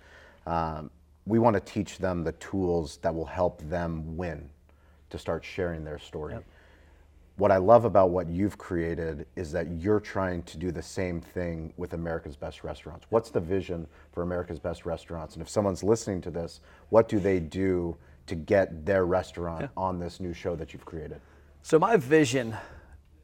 Um, 0.46 0.90
we 1.26 1.38
want 1.38 1.54
to 1.54 1.60
teach 1.60 1.98
them 1.98 2.24
the 2.24 2.32
tools 2.32 2.98
that 3.02 3.14
will 3.14 3.26
help 3.26 3.60
them 3.68 4.16
win 4.16 4.48
to 5.10 5.18
start 5.18 5.44
sharing 5.44 5.84
their 5.84 5.98
story. 5.98 6.38
What 7.38 7.52
I 7.52 7.58
love 7.58 7.84
about 7.84 8.10
what 8.10 8.28
you've 8.28 8.58
created 8.58 9.24
is 9.36 9.52
that 9.52 9.70
you're 9.70 10.00
trying 10.00 10.42
to 10.42 10.58
do 10.58 10.72
the 10.72 10.82
same 10.82 11.20
thing 11.20 11.72
with 11.76 11.92
America's 11.92 12.34
Best 12.34 12.64
Restaurants. 12.64 13.06
What's 13.10 13.30
the 13.30 13.38
vision 13.38 13.86
for 14.10 14.24
America's 14.24 14.58
Best 14.58 14.84
Restaurants? 14.84 15.36
And 15.36 15.42
if 15.42 15.48
someone's 15.48 15.84
listening 15.84 16.20
to 16.22 16.32
this, 16.32 16.60
what 16.88 17.08
do 17.08 17.20
they 17.20 17.38
do 17.38 17.96
to 18.26 18.34
get 18.34 18.84
their 18.84 19.06
restaurant 19.06 19.70
on 19.76 20.00
this 20.00 20.18
new 20.18 20.32
show 20.32 20.56
that 20.56 20.72
you've 20.72 20.84
created? 20.84 21.20
So 21.62 21.78
my 21.78 21.96
vision, 21.96 22.56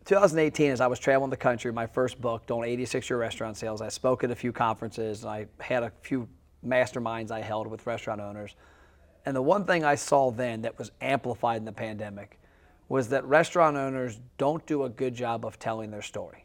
2018, 0.05 0.71
as 0.71 0.81
I 0.81 0.87
was 0.87 1.01
traveling 1.01 1.31
the 1.31 1.37
country, 1.37 1.73
my 1.73 1.89
first 1.89 2.21
book, 2.21 2.47
doing 2.47 2.71
86 2.71 3.11
year 3.11 3.19
restaurant 3.19 3.57
sales. 3.57 3.81
I 3.81 3.89
spoke 3.89 4.23
at 4.23 4.31
a 4.31 4.37
few 4.37 4.53
conferences, 4.53 5.25
and 5.25 5.31
I 5.33 5.47
had 5.59 5.83
a 5.83 5.91
few 6.03 6.29
masterminds 6.65 7.33
I 7.33 7.41
held 7.41 7.67
with 7.67 7.85
restaurant 7.85 8.21
owners. 8.21 8.55
And 9.27 9.35
the 9.35 9.43
one 9.43 9.65
thing 9.65 9.83
I 9.83 9.97
saw 9.97 10.31
then 10.31 10.63
that 10.63 10.79
was 10.79 10.93
amplified 11.01 11.57
in 11.57 11.65
the 11.65 11.73
pandemic 11.73 12.39
was 12.89 13.09
that 13.09 13.25
restaurant 13.25 13.77
owners 13.77 14.21
don't 14.39 14.65
do 14.67 14.85
a 14.85 14.89
good 14.89 15.15
job 15.15 15.45
of 15.45 15.59
telling 15.59 15.91
their 15.91 16.03
story. 16.03 16.45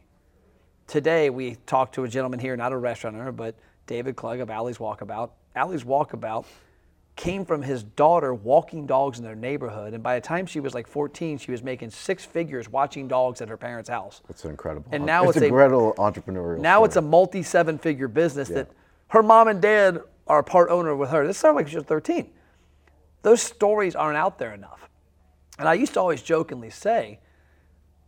Today, 0.86 1.30
we 1.30 1.56
talked 1.66 1.94
to 1.94 2.04
a 2.04 2.08
gentleman 2.08 2.40
here, 2.40 2.56
not 2.56 2.72
a 2.72 2.76
restaurant 2.76 3.16
owner, 3.16 3.32
but 3.32 3.54
David 3.86 4.16
Klug 4.16 4.40
of 4.40 4.50
Alley's 4.50 4.78
Walkabout. 4.78 5.30
Alley's 5.54 5.84
Walkabout 5.84 6.44
came 7.16 7.44
from 7.44 7.62
his 7.62 7.82
daughter 7.82 8.32
walking 8.32 8.86
dogs 8.86 9.18
in 9.18 9.24
their 9.24 9.34
neighborhood. 9.34 9.92
And 9.92 10.02
by 10.02 10.14
the 10.14 10.20
time 10.20 10.46
she 10.46 10.58
was 10.58 10.74
like 10.74 10.86
14, 10.86 11.38
she 11.38 11.50
was 11.50 11.62
making 11.62 11.90
six 11.90 12.24
figures 12.24 12.68
watching 12.68 13.08
dogs 13.08 13.40
at 13.40 13.48
her 13.48 13.56
parents' 13.56 13.90
house. 13.90 14.22
It's 14.28 14.44
incredible. 14.44 14.88
And 14.90 15.04
now 15.04 15.24
it's, 15.24 15.36
it's 15.36 15.42
a 15.42 15.44
a- 15.44 15.48
incredible 15.48 15.94
entrepreneurial. 15.98 16.60
Now 16.60 16.78
story. 16.78 16.86
it's 16.86 16.96
a 16.96 17.02
multi 17.02 17.42
seven 17.42 17.78
figure 17.78 18.08
business 18.08 18.48
that 18.48 18.70
her 19.08 19.22
mom 19.22 19.48
and 19.48 19.60
dad 19.60 20.00
are 20.26 20.42
part 20.42 20.70
owner 20.70 20.96
with 20.96 21.10
her. 21.10 21.26
This 21.26 21.38
sounds 21.38 21.56
like 21.56 21.68
she 21.68 21.76
was 21.76 21.84
13. 21.84 22.30
Those 23.22 23.42
stories 23.42 23.94
aren't 23.94 24.16
out 24.16 24.38
there 24.38 24.54
enough. 24.54 24.88
And 25.60 25.68
I 25.68 25.74
used 25.74 25.92
to 25.92 26.00
always 26.00 26.22
jokingly 26.22 26.70
say 26.70 27.20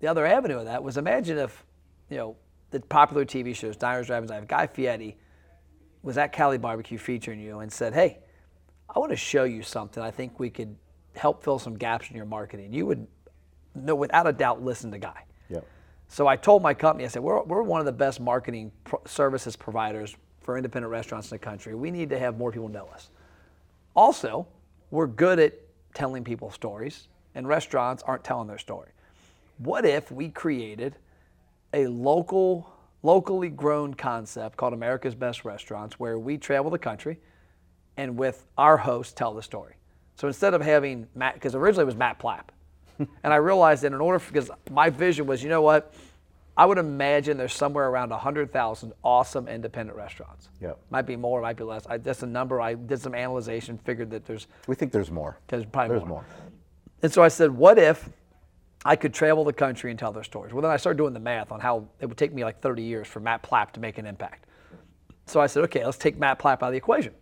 the 0.00 0.06
other 0.06 0.24
avenue 0.24 0.58
of 0.58 0.64
that 0.64 0.82
was 0.82 0.96
imagine 0.96 1.36
if, 1.36 1.64
you 2.08 2.16
know, 2.16 2.36
the 2.70 2.80
popular 2.80 3.26
TV 3.26 3.54
shows, 3.54 3.76
Diners, 3.76 4.06
Drive-Ins, 4.06 4.30
Dive, 4.30 4.48
Guy 4.48 4.66
Fieri 4.66 5.18
was 6.02 6.16
at 6.16 6.32
Cali 6.32 6.56
Barbecue 6.56 6.96
featuring 6.96 7.38
you 7.38 7.58
and 7.58 7.70
said, 7.70 7.92
hey, 7.92 8.20
I 8.88 8.98
want 8.98 9.10
to 9.10 9.16
show 9.16 9.44
you 9.44 9.62
something. 9.62 10.02
I 10.02 10.10
think 10.10 10.40
we 10.40 10.48
could 10.48 10.74
help 11.14 11.44
fill 11.44 11.58
some 11.58 11.76
gaps 11.76 12.08
in 12.08 12.16
your 12.16 12.24
marketing. 12.24 12.72
You 12.72 12.86
would, 12.86 13.06
no, 13.74 13.94
without 13.94 14.26
a 14.26 14.32
doubt, 14.32 14.64
listen 14.64 14.90
to 14.90 14.98
Guy. 14.98 15.26
Yep. 15.50 15.66
So 16.08 16.26
I 16.26 16.36
told 16.36 16.62
my 16.62 16.72
company, 16.72 17.04
I 17.04 17.08
said, 17.08 17.22
we're, 17.22 17.42
we're 17.42 17.62
one 17.62 17.80
of 17.80 17.86
the 17.86 17.92
best 17.92 18.18
marketing 18.18 18.72
pro- 18.84 19.02
services 19.06 19.56
providers 19.56 20.16
for 20.40 20.56
independent 20.56 20.90
restaurants 20.90 21.30
in 21.30 21.34
the 21.34 21.44
country. 21.44 21.74
We 21.74 21.90
need 21.90 22.08
to 22.10 22.18
have 22.18 22.38
more 22.38 22.50
people 22.50 22.68
know 22.68 22.86
us. 22.94 23.10
Also, 23.94 24.48
we're 24.90 25.06
good 25.06 25.38
at 25.38 25.52
telling 25.92 26.24
people 26.24 26.50
stories, 26.50 27.08
and 27.34 27.46
restaurants 27.48 28.02
aren't 28.02 28.24
telling 28.24 28.48
their 28.48 28.58
story. 28.58 28.90
What 29.58 29.84
if 29.84 30.10
we 30.10 30.28
created 30.28 30.96
a 31.72 31.86
local, 31.86 32.72
locally 33.02 33.48
grown 33.48 33.94
concept 33.94 34.56
called 34.56 34.72
America's 34.72 35.14
Best 35.14 35.44
Restaurants, 35.44 35.98
where 35.98 36.18
we 36.18 36.38
travel 36.38 36.70
the 36.70 36.78
country 36.78 37.18
and 37.96 38.16
with 38.16 38.46
our 38.58 38.76
host 38.76 39.16
tell 39.16 39.34
the 39.34 39.42
story? 39.42 39.74
So 40.16 40.26
instead 40.28 40.54
of 40.54 40.60
having 40.62 41.06
Matt, 41.14 41.34
because 41.34 41.54
originally 41.54 41.82
it 41.82 41.86
was 41.86 41.96
Matt 41.96 42.18
Plapp, 42.18 42.48
and 42.98 43.32
I 43.32 43.36
realized 43.36 43.82
that 43.82 43.92
in 43.92 44.00
order, 44.00 44.22
because 44.24 44.50
my 44.70 44.90
vision 44.90 45.26
was, 45.26 45.42
you 45.42 45.48
know 45.48 45.62
what, 45.62 45.94
I 46.54 46.66
would 46.66 46.76
imagine 46.76 47.38
there's 47.38 47.54
somewhere 47.54 47.88
around 47.88 48.10
100,000 48.10 48.92
awesome 49.02 49.48
independent 49.48 49.96
restaurants. 49.96 50.50
Yep. 50.60 50.78
Might 50.90 51.06
be 51.06 51.16
more, 51.16 51.40
might 51.40 51.56
be 51.56 51.64
less. 51.64 51.86
I, 51.86 51.96
that's 51.96 52.22
a 52.22 52.26
number. 52.26 52.60
I 52.60 52.74
did 52.74 53.00
some 53.00 53.14
analyzation, 53.14 53.78
figured 53.78 54.10
that 54.10 54.26
there's 54.26 54.46
We 54.66 54.74
think 54.74 54.92
there's 54.92 55.10
more. 55.10 55.38
there's 55.48 55.64
probably 55.64 55.96
There's 55.96 56.06
more. 56.06 56.20
more. 56.20 56.24
And 57.02 57.12
so 57.12 57.22
I 57.22 57.28
said, 57.28 57.50
what 57.50 57.78
if 57.78 58.08
I 58.84 58.96
could 58.96 59.12
travel 59.12 59.44
the 59.44 59.52
country 59.52 59.90
and 59.90 59.98
tell 59.98 60.12
their 60.12 60.24
stories? 60.24 60.52
Well, 60.52 60.62
then 60.62 60.70
I 60.70 60.76
started 60.76 60.98
doing 60.98 61.12
the 61.12 61.20
math 61.20 61.52
on 61.52 61.60
how 61.60 61.88
it 62.00 62.06
would 62.06 62.16
take 62.16 62.32
me 62.32 62.44
like 62.44 62.60
30 62.60 62.82
years 62.82 63.06
for 63.06 63.20
Matt 63.20 63.42
Plapp 63.42 63.72
to 63.72 63.80
make 63.80 63.98
an 63.98 64.06
impact. 64.06 64.46
So 65.26 65.40
I 65.40 65.46
said, 65.46 65.64
okay, 65.64 65.84
let's 65.84 65.98
take 65.98 66.18
Matt 66.18 66.38
Plapp 66.38 66.62
out 66.62 66.64
of 66.64 66.72
the 66.72 66.78
equation. 66.78 67.12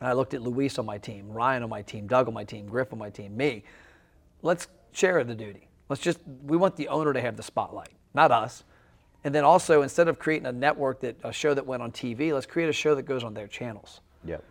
And 0.00 0.08
I 0.08 0.12
looked 0.12 0.34
at 0.34 0.42
Luis 0.42 0.78
on 0.78 0.86
my 0.86 0.98
team, 0.98 1.30
Ryan 1.30 1.62
on 1.62 1.70
my 1.70 1.82
team, 1.82 2.06
Doug 2.06 2.28
on 2.28 2.34
my 2.34 2.44
team, 2.44 2.66
Griff 2.66 2.92
on 2.92 2.98
my 2.98 3.10
team, 3.10 3.36
me. 3.36 3.64
Let's 4.42 4.68
share 4.92 5.22
the 5.24 5.34
duty. 5.34 5.68
Let's 5.88 6.00
just, 6.00 6.18
we 6.44 6.56
want 6.56 6.76
the 6.76 6.88
owner 6.88 7.12
to 7.12 7.20
have 7.20 7.36
the 7.36 7.42
spotlight, 7.42 7.92
not 8.14 8.30
us. 8.30 8.64
And 9.24 9.34
then 9.34 9.44
also, 9.44 9.82
instead 9.82 10.08
of 10.08 10.18
creating 10.18 10.46
a 10.46 10.52
network 10.52 11.00
that, 11.00 11.16
a 11.24 11.32
show 11.32 11.52
that 11.52 11.66
went 11.66 11.82
on 11.82 11.92
TV, 11.92 12.32
let's 12.32 12.46
create 12.46 12.70
a 12.70 12.72
show 12.72 12.94
that 12.94 13.02
goes 13.02 13.22
on 13.22 13.34
their 13.34 13.46
channels. 13.46 14.00
Yep. 14.24 14.42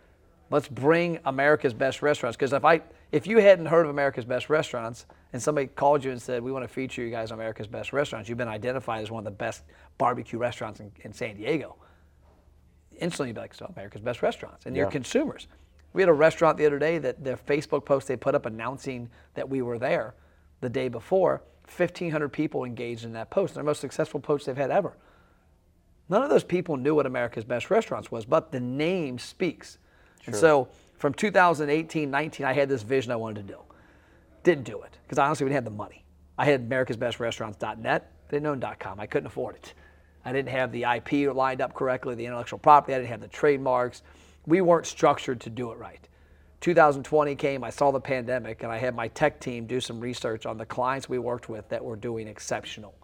Let's 0.50 0.68
bring 0.68 1.18
America's 1.24 1.74
best 1.74 2.02
restaurants. 2.02 2.36
Because 2.36 2.52
if 2.52 2.64
I, 2.64 2.82
if 3.12 3.26
you 3.26 3.38
hadn't 3.38 3.66
heard 3.66 3.84
of 3.84 3.90
America's 3.90 4.24
best 4.24 4.48
restaurants, 4.48 5.06
and 5.32 5.42
somebody 5.42 5.66
called 5.66 6.04
you 6.04 6.10
and 6.10 6.20
said, 6.20 6.42
"We 6.42 6.52
want 6.52 6.64
to 6.64 6.68
feature 6.68 7.02
you 7.02 7.10
guys 7.10 7.30
on 7.30 7.38
America's 7.38 7.66
best 7.66 7.92
restaurants," 7.92 8.28
you've 8.28 8.38
been 8.38 8.48
identified 8.48 9.02
as 9.02 9.10
one 9.10 9.20
of 9.20 9.24
the 9.24 9.30
best 9.36 9.64
barbecue 9.98 10.38
restaurants 10.38 10.80
in, 10.80 10.90
in 11.00 11.12
San 11.12 11.36
Diego. 11.36 11.76
Instantly, 12.98 13.28
you'd 13.28 13.34
be 13.34 13.40
like, 13.40 13.54
"So 13.54 13.66
America's 13.66 14.00
best 14.00 14.22
restaurants," 14.22 14.66
and 14.66 14.76
your 14.76 14.86
Yeah. 14.86 14.90
consumers. 14.90 15.48
We 15.92 16.02
had 16.02 16.08
a 16.08 16.12
restaurant 16.12 16.56
the 16.56 16.66
other 16.66 16.78
day 16.78 16.98
that 16.98 17.24
their 17.24 17.36
Facebook 17.36 17.84
post 17.84 18.06
they 18.06 18.16
put 18.16 18.34
up 18.34 18.46
announcing 18.46 19.10
that 19.34 19.48
we 19.48 19.62
were 19.62 19.78
there 19.78 20.14
the 20.60 20.68
day 20.68 20.88
before. 20.88 21.42
1,500 21.66 22.28
people 22.28 22.64
engaged 22.64 23.04
in 23.04 23.12
that 23.12 23.30
post. 23.30 23.54
Their 23.54 23.64
most 23.64 23.80
successful 23.80 24.20
post 24.20 24.46
they've 24.46 24.56
had 24.56 24.70
ever. 24.70 24.96
None 26.08 26.22
of 26.22 26.28
those 26.28 26.42
people 26.44 26.76
knew 26.76 26.94
what 26.94 27.06
America's 27.06 27.44
Best 27.44 27.70
Restaurants 27.70 28.10
was, 28.10 28.24
but 28.24 28.50
the 28.50 28.58
name 28.58 29.18
speaks. 29.18 29.78
And 30.26 30.34
so 30.34 30.68
from 31.00 31.14
2018, 31.14 32.10
19, 32.10 32.44
I 32.44 32.52
had 32.52 32.68
this 32.68 32.82
vision 32.82 33.10
I 33.10 33.16
wanted 33.16 33.46
to 33.46 33.54
do. 33.54 33.60
Didn't 34.42 34.64
do 34.64 34.82
it 34.82 34.98
because 35.02 35.18
honestly 35.18 35.46
didn't 35.46 35.54
have 35.54 35.64
the 35.64 35.70
money. 35.70 36.04
I 36.36 36.44
had 36.44 36.68
americasbestrestaurants.net, 36.68 38.12
didn't 38.28 38.46
own 38.46 38.62
.com. 38.78 39.00
I 39.00 39.06
couldn't 39.06 39.26
afford 39.26 39.56
it. 39.56 39.72
I 40.26 40.32
didn't 40.32 40.50
have 40.50 40.72
the 40.72 40.84
IP 40.84 41.34
lined 41.34 41.62
up 41.62 41.72
correctly, 41.72 42.14
the 42.14 42.26
intellectual 42.26 42.58
property. 42.58 42.94
I 42.94 42.98
didn't 42.98 43.08
have 43.08 43.22
the 43.22 43.28
trademarks. 43.28 44.02
We 44.44 44.60
weren't 44.60 44.84
structured 44.86 45.40
to 45.40 45.50
do 45.50 45.72
it 45.72 45.78
right. 45.78 46.06
2020 46.60 47.34
came, 47.34 47.64
I 47.64 47.70
saw 47.70 47.90
the 47.90 48.00
pandemic, 48.00 48.62
and 48.62 48.70
I 48.70 48.76
had 48.76 48.94
my 48.94 49.08
tech 49.08 49.40
team 49.40 49.66
do 49.66 49.80
some 49.80 50.00
research 50.00 50.44
on 50.44 50.58
the 50.58 50.66
clients 50.66 51.08
we 51.08 51.18
worked 51.18 51.48
with 51.48 51.66
that 51.70 51.82
were 51.82 51.96
doing 51.96 52.28
exceptional 52.28 52.94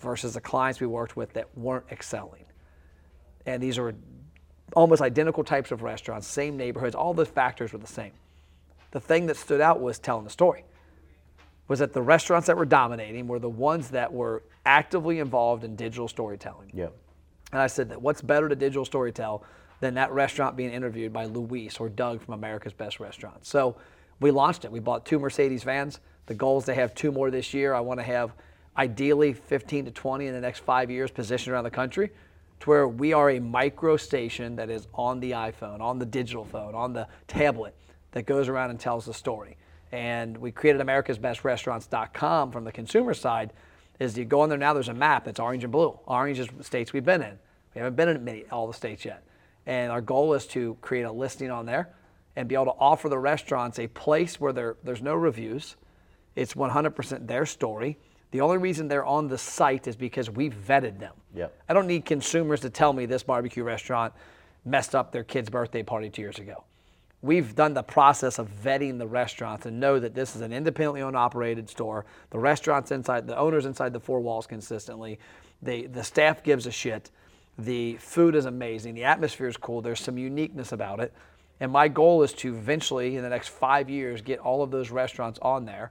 versus 0.00 0.34
the 0.34 0.40
clients 0.40 0.80
we 0.80 0.88
worked 0.88 1.16
with 1.16 1.32
that 1.34 1.56
weren't 1.56 1.86
excelling. 1.92 2.44
And 3.46 3.62
these 3.62 3.78
are 3.78 3.94
almost 4.74 5.02
identical 5.02 5.44
types 5.44 5.70
of 5.70 5.82
restaurants, 5.82 6.26
same 6.26 6.56
neighborhoods, 6.56 6.94
all 6.94 7.14
the 7.14 7.26
factors 7.26 7.72
were 7.72 7.78
the 7.78 7.86
same. 7.86 8.12
The 8.90 9.00
thing 9.00 9.26
that 9.26 9.36
stood 9.36 9.60
out 9.60 9.80
was 9.80 9.98
telling 9.98 10.24
the 10.24 10.30
story. 10.30 10.64
Was 11.68 11.78
that 11.78 11.92
the 11.92 12.02
restaurants 12.02 12.48
that 12.48 12.56
were 12.56 12.64
dominating 12.64 13.28
were 13.28 13.38
the 13.38 13.48
ones 13.48 13.90
that 13.90 14.12
were 14.12 14.42
actively 14.66 15.20
involved 15.20 15.62
in 15.62 15.76
digital 15.76 16.08
storytelling. 16.08 16.70
Yep. 16.74 16.92
And 17.52 17.60
I 17.60 17.68
said 17.68 17.90
that 17.90 18.02
what's 18.02 18.22
better 18.22 18.48
to 18.48 18.56
digital 18.56 18.84
storytell 18.84 19.42
than 19.80 19.94
that 19.94 20.12
restaurant 20.12 20.56
being 20.56 20.70
interviewed 20.70 21.12
by 21.12 21.24
Luis 21.24 21.78
or 21.78 21.88
Doug 21.88 22.20
from 22.20 22.34
America's 22.34 22.72
Best 22.72 23.00
Restaurants. 23.00 23.48
So 23.48 23.76
we 24.20 24.30
launched 24.30 24.64
it. 24.64 24.72
We 24.72 24.80
bought 24.80 25.06
two 25.06 25.18
Mercedes 25.18 25.62
vans. 25.62 26.00
The 26.26 26.34
goal 26.34 26.58
is 26.58 26.64
to 26.66 26.74
have 26.74 26.94
two 26.94 27.10
more 27.10 27.30
this 27.30 27.54
year. 27.54 27.72
I 27.72 27.80
want 27.80 27.98
to 27.98 28.04
have 28.04 28.32
ideally 28.76 29.32
15 29.32 29.86
to 29.86 29.90
20 29.90 30.26
in 30.26 30.34
the 30.34 30.40
next 30.40 30.60
five 30.60 30.90
years 30.90 31.10
positioned 31.10 31.54
around 31.54 31.64
the 31.64 31.70
country 31.70 32.10
to 32.60 32.70
where 32.70 32.88
we 32.88 33.12
are 33.12 33.30
a 33.30 33.40
micro 33.40 33.96
station 33.96 34.56
that 34.56 34.70
is 34.70 34.86
on 34.94 35.20
the 35.20 35.32
iPhone, 35.32 35.80
on 35.80 35.98
the 35.98 36.06
digital 36.06 36.44
phone, 36.44 36.74
on 36.74 36.92
the 36.92 37.08
tablet 37.26 37.74
that 38.12 38.26
goes 38.26 38.48
around 38.48 38.70
and 38.70 38.78
tells 38.78 39.06
the 39.06 39.14
story. 39.14 39.56
And 39.92 40.36
we 40.36 40.52
created 40.52 40.80
americasbestrestaurants.com 40.82 42.52
from 42.52 42.64
the 42.64 42.72
consumer 42.72 43.14
side 43.14 43.52
is 43.98 44.16
you 44.16 44.24
go 44.24 44.40
on 44.40 44.48
there 44.48 44.58
now, 44.58 44.72
there's 44.72 44.88
a 44.88 44.94
map 44.94 45.24
that's 45.24 45.38
orange 45.38 45.62
and 45.62 45.72
blue. 45.72 45.98
Orange 46.06 46.38
is 46.38 46.48
states 46.62 46.92
we've 46.92 47.04
been 47.04 47.22
in. 47.22 47.38
We 47.74 47.80
haven't 47.80 47.96
been 47.96 48.08
in 48.08 48.24
many, 48.24 48.44
all 48.50 48.66
the 48.66 48.74
states 48.74 49.04
yet. 49.04 49.22
And 49.66 49.92
our 49.92 50.00
goal 50.00 50.32
is 50.34 50.46
to 50.48 50.76
create 50.80 51.02
a 51.02 51.12
listing 51.12 51.50
on 51.50 51.66
there 51.66 51.90
and 52.36 52.48
be 52.48 52.54
able 52.54 52.66
to 52.66 52.78
offer 52.78 53.08
the 53.08 53.18
restaurants 53.18 53.78
a 53.78 53.86
place 53.88 54.40
where 54.40 54.52
there, 54.52 54.76
there's 54.82 55.02
no 55.02 55.14
reviews. 55.14 55.76
It's 56.34 56.54
100% 56.54 57.26
their 57.26 57.44
story. 57.44 57.98
The 58.30 58.40
only 58.40 58.58
reason 58.58 58.88
they're 58.88 59.04
on 59.04 59.28
the 59.28 59.38
site 59.38 59.86
is 59.88 59.96
because 59.96 60.30
we've 60.30 60.54
vetted 60.54 60.98
them. 60.98 61.14
Yep. 61.34 61.54
I 61.68 61.72
don't 61.72 61.86
need 61.86 62.04
consumers 62.04 62.60
to 62.60 62.70
tell 62.70 62.92
me 62.92 63.06
this 63.06 63.22
barbecue 63.22 63.64
restaurant 63.64 64.12
messed 64.64 64.94
up 64.94 65.10
their 65.10 65.24
kid's 65.24 65.50
birthday 65.50 65.82
party 65.82 66.10
two 66.10 66.22
years 66.22 66.38
ago. 66.38 66.64
We've 67.22 67.54
done 67.54 67.74
the 67.74 67.82
process 67.82 68.38
of 68.38 68.48
vetting 68.62 68.98
the 68.98 69.06
restaurants 69.06 69.66
and 69.66 69.78
know 69.78 69.98
that 69.98 70.14
this 70.14 70.34
is 70.34 70.42
an 70.42 70.52
independently 70.52 71.02
owned 71.02 71.16
operated 71.16 71.68
store. 71.68 72.06
The 72.30 72.38
restaurant's 72.38 72.92
inside, 72.92 73.26
the 73.26 73.36
owner's 73.36 73.66
inside 73.66 73.92
the 73.92 74.00
four 74.00 74.20
walls 74.20 74.46
consistently. 74.46 75.18
The, 75.60 75.86
the 75.86 76.02
staff 76.02 76.42
gives 76.42 76.66
a 76.66 76.70
shit. 76.70 77.10
The 77.58 77.96
food 77.96 78.34
is 78.34 78.46
amazing. 78.46 78.94
The 78.94 79.04
atmosphere 79.04 79.48
is 79.48 79.58
cool. 79.58 79.82
There's 79.82 80.00
some 80.00 80.16
uniqueness 80.16 80.72
about 80.72 81.00
it. 81.00 81.12
And 81.58 81.70
my 81.70 81.88
goal 81.88 82.22
is 82.22 82.32
to 82.34 82.54
eventually, 82.54 83.16
in 83.16 83.22
the 83.22 83.28
next 83.28 83.48
five 83.48 83.90
years, 83.90 84.22
get 84.22 84.38
all 84.38 84.62
of 84.62 84.70
those 84.70 84.90
restaurants 84.90 85.38
on 85.42 85.66
there 85.66 85.90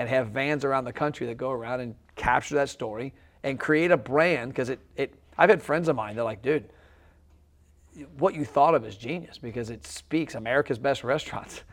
and 0.00 0.08
have 0.08 0.28
vans 0.28 0.64
around 0.64 0.84
the 0.84 0.92
country 0.94 1.26
that 1.26 1.36
go 1.36 1.50
around 1.50 1.80
and 1.80 1.94
capture 2.16 2.54
that 2.54 2.70
story 2.70 3.12
and 3.42 3.60
create 3.60 3.90
a 3.90 3.98
brand 3.98 4.50
because 4.50 4.70
it, 4.70 4.80
it 4.96 5.14
I've 5.36 5.50
had 5.50 5.62
friends 5.62 5.88
of 5.88 5.94
mine, 5.94 6.14
they're 6.16 6.24
like, 6.24 6.40
dude, 6.40 6.70
what 8.16 8.34
you 8.34 8.46
thought 8.46 8.74
of 8.74 8.86
is 8.86 8.96
genius 8.96 9.36
because 9.36 9.68
it 9.68 9.86
speaks 9.86 10.34
America's 10.34 10.78
best 10.78 11.04
restaurants. 11.04 11.64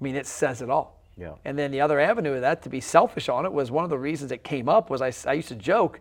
I 0.00 0.02
mean, 0.04 0.16
it 0.16 0.26
says 0.26 0.62
it 0.62 0.70
all. 0.70 1.02
Yeah. 1.18 1.34
And 1.44 1.58
then 1.58 1.70
the 1.70 1.82
other 1.82 2.00
avenue 2.00 2.32
of 2.32 2.40
that, 2.40 2.62
to 2.62 2.70
be 2.70 2.80
selfish 2.80 3.28
on 3.28 3.44
it, 3.44 3.52
was 3.52 3.70
one 3.70 3.84
of 3.84 3.90
the 3.90 3.98
reasons 3.98 4.32
it 4.32 4.42
came 4.42 4.66
up 4.70 4.88
was 4.88 5.02
I, 5.02 5.12
I 5.28 5.34
used 5.34 5.48
to 5.48 5.54
joke, 5.54 6.00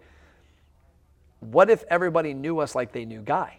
what 1.42 1.70
if 1.70 1.84
everybody 1.90 2.34
knew 2.34 2.60
us 2.60 2.76
like 2.76 2.94
they 2.94 3.04
knew 3.04 3.20
Guy? 3.20 3.58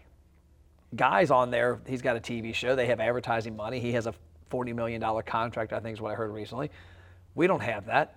Guy's 0.96 1.30
on 1.30 1.50
there, 1.50 1.78
he's 1.86 2.00
got 2.00 2.16
a 2.16 2.20
TV 2.20 2.54
show, 2.54 2.74
they 2.74 2.86
have 2.86 3.00
advertising 3.00 3.54
money, 3.54 3.80
he 3.80 3.92
has 3.92 4.06
a 4.06 4.14
$40 4.50 4.74
million 4.74 5.02
contract, 5.26 5.74
I 5.74 5.80
think 5.80 5.92
is 5.92 6.00
what 6.00 6.10
I 6.10 6.14
heard 6.14 6.30
recently. 6.30 6.70
We 7.38 7.46
don't 7.46 7.62
have 7.62 7.86
that. 7.86 8.16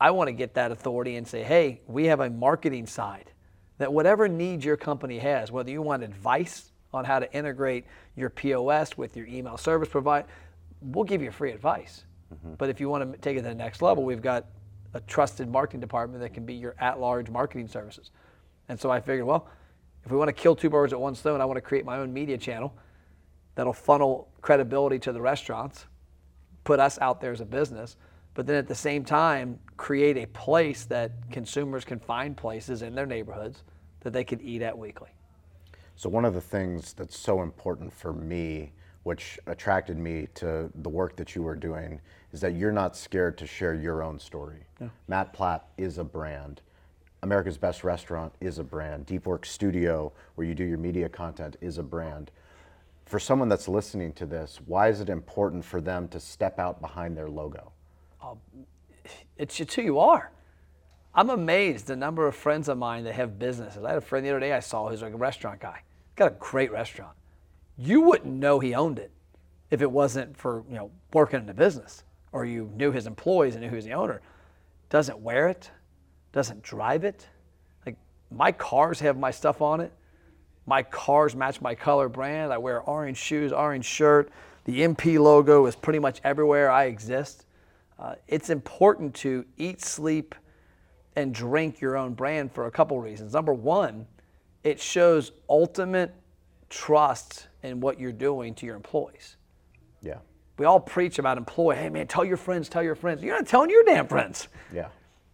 I 0.00 0.12
want 0.12 0.28
to 0.28 0.32
get 0.32 0.54
that 0.54 0.70
authority 0.70 1.16
and 1.16 1.26
say, 1.26 1.42
hey, 1.42 1.80
we 1.88 2.04
have 2.06 2.20
a 2.20 2.30
marketing 2.30 2.86
side 2.86 3.32
that 3.78 3.92
whatever 3.92 4.28
needs 4.28 4.64
your 4.64 4.76
company 4.76 5.18
has, 5.18 5.50
whether 5.50 5.68
you 5.68 5.82
want 5.82 6.04
advice 6.04 6.70
on 6.94 7.04
how 7.04 7.18
to 7.18 7.30
integrate 7.34 7.86
your 8.14 8.30
POS 8.30 8.96
with 8.96 9.16
your 9.16 9.26
email 9.26 9.56
service 9.56 9.88
provider, 9.88 10.28
we'll 10.80 11.04
give 11.04 11.22
you 11.22 11.32
free 11.32 11.50
advice. 11.50 12.04
Mm-hmm. 12.32 12.54
But 12.54 12.68
if 12.70 12.78
you 12.78 12.88
want 12.88 13.12
to 13.12 13.18
take 13.18 13.36
it 13.36 13.42
to 13.42 13.48
the 13.48 13.54
next 13.54 13.82
level, 13.82 14.04
we've 14.04 14.22
got 14.22 14.46
a 14.94 15.00
trusted 15.00 15.48
marketing 15.48 15.80
department 15.80 16.22
that 16.22 16.32
can 16.32 16.46
be 16.46 16.54
your 16.54 16.76
at-large 16.78 17.30
marketing 17.30 17.66
services. 17.66 18.12
And 18.68 18.78
so 18.78 18.92
I 18.92 19.00
figured, 19.00 19.26
well, 19.26 19.48
if 20.04 20.12
we 20.12 20.16
want 20.16 20.28
to 20.28 20.32
kill 20.32 20.54
two 20.54 20.70
birds 20.70 20.92
at 20.92 21.00
one 21.00 21.16
stone, 21.16 21.40
I 21.40 21.46
want 21.46 21.56
to 21.56 21.62
create 21.62 21.84
my 21.84 21.98
own 21.98 22.12
media 22.12 22.38
channel 22.38 22.72
that'll 23.56 23.72
funnel 23.72 24.28
credibility 24.40 25.00
to 25.00 25.12
the 25.12 25.20
restaurants, 25.20 25.86
put 26.62 26.78
us 26.78 26.96
out 27.00 27.20
there 27.20 27.32
as 27.32 27.40
a 27.40 27.44
business, 27.44 27.96
but 28.34 28.46
then 28.46 28.56
at 28.56 28.68
the 28.68 28.74
same 28.74 29.04
time 29.04 29.58
create 29.76 30.16
a 30.16 30.26
place 30.26 30.84
that 30.84 31.12
consumers 31.30 31.84
can 31.84 31.98
find 31.98 32.36
places 32.36 32.82
in 32.82 32.94
their 32.94 33.06
neighborhoods 33.06 33.62
that 34.00 34.12
they 34.12 34.24
could 34.24 34.40
eat 34.42 34.62
at 34.62 34.76
weekly. 34.76 35.10
So 35.96 36.08
one 36.08 36.24
of 36.24 36.34
the 36.34 36.40
things 36.40 36.92
that's 36.92 37.16
so 37.18 37.42
important 37.42 37.92
for 37.92 38.12
me, 38.12 38.72
which 39.02 39.38
attracted 39.46 39.98
me 39.98 40.28
to 40.34 40.70
the 40.74 40.88
work 40.88 41.16
that 41.16 41.34
you 41.34 41.42
were 41.42 41.56
doing, 41.56 42.00
is 42.32 42.40
that 42.40 42.54
you're 42.54 42.72
not 42.72 42.96
scared 42.96 43.36
to 43.38 43.46
share 43.46 43.74
your 43.74 44.02
own 44.02 44.18
story. 44.18 44.64
Matt 45.06 45.34
Plapp 45.34 45.62
is 45.76 45.98
a 45.98 46.04
brand. 46.04 46.62
America's 47.22 47.58
Best 47.58 47.84
Restaurant 47.84 48.32
is 48.40 48.58
a 48.58 48.64
brand. 48.64 49.06
Deep 49.06 49.26
Work 49.26 49.46
Studio, 49.46 50.12
where 50.34 50.46
you 50.46 50.54
do 50.54 50.64
your 50.64 50.78
media 50.78 51.08
content, 51.08 51.56
is 51.60 51.78
a 51.78 51.82
brand. 51.82 52.32
For 53.06 53.20
someone 53.20 53.48
that's 53.48 53.68
listening 53.68 54.12
to 54.14 54.26
this, 54.26 54.58
why 54.66 54.88
is 54.88 55.00
it 55.00 55.08
important 55.08 55.64
for 55.64 55.80
them 55.80 56.08
to 56.08 56.18
step 56.18 56.58
out 56.58 56.80
behind 56.80 57.16
their 57.16 57.28
logo? 57.28 57.72
Oh, 58.22 58.38
it's 59.36 59.56
just 59.56 59.74
who 59.74 59.82
you 59.82 59.98
are. 59.98 60.30
I'm 61.14 61.28
amazed 61.30 61.86
the 61.86 61.96
number 61.96 62.26
of 62.26 62.34
friends 62.34 62.68
of 62.68 62.78
mine 62.78 63.04
that 63.04 63.14
have 63.14 63.38
businesses. 63.38 63.84
I 63.84 63.90
had 63.90 63.98
a 63.98 64.00
friend 64.00 64.24
the 64.24 64.30
other 64.30 64.40
day 64.40 64.52
I 64.52 64.60
saw 64.60 64.88
who's 64.88 65.02
like 65.02 65.12
a 65.12 65.16
restaurant 65.16 65.60
guy. 65.60 65.82
He's 65.82 66.16
got 66.16 66.32
a 66.32 66.36
great 66.38 66.72
restaurant. 66.72 67.16
You 67.76 68.00
wouldn't 68.02 68.32
know 68.32 68.60
he 68.60 68.74
owned 68.74 68.98
it 68.98 69.10
if 69.70 69.82
it 69.82 69.90
wasn't 69.90 70.36
for 70.36 70.64
you 70.68 70.76
know 70.76 70.90
working 71.12 71.40
in 71.40 71.46
the 71.46 71.54
business 71.54 72.04
or 72.32 72.46
you 72.46 72.70
knew 72.76 72.92
his 72.92 73.06
employees 73.06 73.54
and 73.54 73.62
knew 73.62 73.68
who 73.68 73.76
was 73.76 73.84
the 73.84 73.92
owner. 73.92 74.22
Doesn't 74.88 75.18
wear 75.18 75.48
it, 75.48 75.70
doesn't 76.32 76.62
drive 76.62 77.04
it. 77.04 77.26
Like 77.84 77.96
my 78.30 78.52
cars 78.52 79.00
have 79.00 79.18
my 79.18 79.30
stuff 79.30 79.60
on 79.60 79.80
it. 79.80 79.92
My 80.64 80.82
cars 80.82 81.34
match 81.34 81.60
my 81.60 81.74
color 81.74 82.08
brand. 82.08 82.52
I 82.52 82.58
wear 82.58 82.80
orange 82.82 83.18
shoes, 83.18 83.52
orange 83.52 83.84
shirt. 83.84 84.30
The 84.64 84.80
MP 84.80 85.18
logo 85.18 85.66
is 85.66 85.74
pretty 85.74 85.98
much 85.98 86.20
everywhere 86.22 86.70
I 86.70 86.84
exist. 86.84 87.46
Uh, 87.98 88.14
it's 88.26 88.50
important 88.50 89.14
to 89.14 89.44
eat, 89.56 89.80
sleep, 89.80 90.34
and 91.16 91.34
drink 91.34 91.80
your 91.80 91.96
own 91.96 92.14
brand 92.14 92.52
for 92.52 92.66
a 92.66 92.70
couple 92.70 93.00
reasons. 93.00 93.32
Number 93.32 93.52
one, 93.52 94.06
it 94.64 94.80
shows 94.80 95.32
ultimate 95.48 96.14
trust 96.68 97.48
in 97.62 97.80
what 97.80 98.00
you're 98.00 98.12
doing 98.12 98.54
to 98.54 98.66
your 98.66 98.76
employees. 98.76 99.36
Yeah. 100.00 100.18
We 100.58 100.66
all 100.66 100.80
preach 100.80 101.18
about 101.18 101.38
employee, 101.38 101.76
hey 101.76 101.90
man, 101.90 102.06
tell 102.06 102.24
your 102.24 102.36
friends, 102.36 102.68
tell 102.68 102.82
your 102.82 102.94
friends. 102.94 103.22
You're 103.22 103.36
not 103.36 103.46
telling 103.46 103.70
your 103.70 103.84
damn 103.84 104.06
friends. 104.06 104.48
Yeah. 104.72 104.88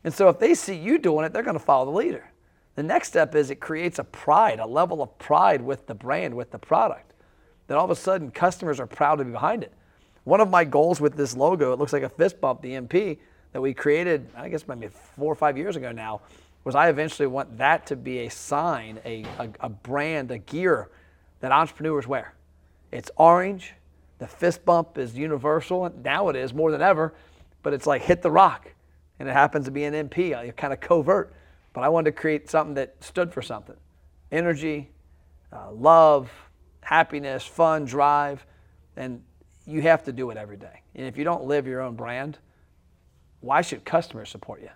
And 0.04 0.12
so 0.12 0.28
if 0.28 0.38
they 0.38 0.54
see 0.54 0.76
you 0.76 0.98
doing 0.98 1.24
it, 1.24 1.32
they're 1.32 1.42
going 1.42 1.58
to 1.58 1.64
follow 1.64 1.86
the 1.86 1.96
leader. 1.96 2.30
The 2.76 2.82
next 2.82 3.08
step 3.08 3.34
is 3.34 3.50
it 3.50 3.56
creates 3.56 3.98
a 3.98 4.04
pride, 4.04 4.60
a 4.60 4.66
level 4.66 5.02
of 5.02 5.18
pride 5.18 5.60
with 5.60 5.86
the 5.86 5.94
brand, 5.94 6.34
with 6.34 6.50
the 6.50 6.58
product. 6.58 7.14
Then 7.66 7.76
all 7.76 7.84
of 7.84 7.90
a 7.90 7.96
sudden, 7.96 8.30
customers 8.30 8.78
are 8.80 8.86
proud 8.86 9.16
to 9.16 9.24
be 9.24 9.32
behind 9.32 9.64
it. 9.64 9.72
One 10.28 10.42
of 10.42 10.50
my 10.50 10.62
goals 10.62 11.00
with 11.00 11.16
this 11.16 11.34
logo, 11.34 11.72
it 11.72 11.78
looks 11.78 11.94
like 11.94 12.02
a 12.02 12.08
fist 12.10 12.38
bump, 12.38 12.60
the 12.60 12.72
MP, 12.72 13.16
that 13.52 13.62
we 13.62 13.72
created, 13.72 14.28
I 14.36 14.50
guess 14.50 14.68
maybe 14.68 14.88
four 14.88 15.32
or 15.32 15.34
five 15.34 15.56
years 15.56 15.74
ago 15.74 15.90
now, 15.90 16.20
was 16.64 16.74
I 16.74 16.90
eventually 16.90 17.26
want 17.26 17.56
that 17.56 17.86
to 17.86 17.96
be 17.96 18.18
a 18.18 18.28
sign, 18.28 19.00
a, 19.06 19.24
a, 19.38 19.48
a 19.60 19.68
brand, 19.70 20.30
a 20.30 20.36
gear 20.36 20.90
that 21.40 21.50
entrepreneurs 21.50 22.06
wear. 22.06 22.34
It's 22.92 23.10
orange. 23.16 23.72
The 24.18 24.26
fist 24.26 24.66
bump 24.66 24.98
is 24.98 25.16
universal. 25.16 25.90
Now 26.04 26.28
it 26.28 26.36
is 26.36 26.52
more 26.52 26.70
than 26.70 26.82
ever, 26.82 27.14
but 27.62 27.72
it's 27.72 27.86
like 27.86 28.02
hit 28.02 28.20
the 28.20 28.30
rock. 28.30 28.70
And 29.18 29.30
it 29.30 29.32
happens 29.32 29.64
to 29.64 29.70
be 29.70 29.84
an 29.84 30.10
MP, 30.10 30.36
uh, 30.36 30.52
kind 30.52 30.74
of 30.74 30.80
covert. 30.80 31.32
But 31.72 31.84
I 31.84 31.88
wanted 31.88 32.14
to 32.14 32.20
create 32.20 32.50
something 32.50 32.74
that 32.74 33.02
stood 33.02 33.32
for 33.32 33.40
something 33.40 33.76
energy, 34.30 34.90
uh, 35.54 35.72
love, 35.72 36.30
happiness, 36.82 37.46
fun, 37.46 37.86
drive. 37.86 38.44
And 38.94 39.22
you 39.68 39.82
have 39.82 40.02
to 40.04 40.12
do 40.12 40.30
it 40.30 40.36
every 40.38 40.56
day. 40.56 40.82
And 40.94 41.06
if 41.06 41.18
you 41.18 41.24
don't 41.24 41.44
live 41.44 41.66
your 41.66 41.82
own 41.82 41.94
brand, 41.94 42.38
why 43.40 43.60
should 43.60 43.84
customers 43.84 44.30
support 44.30 44.62
you? 44.62 44.70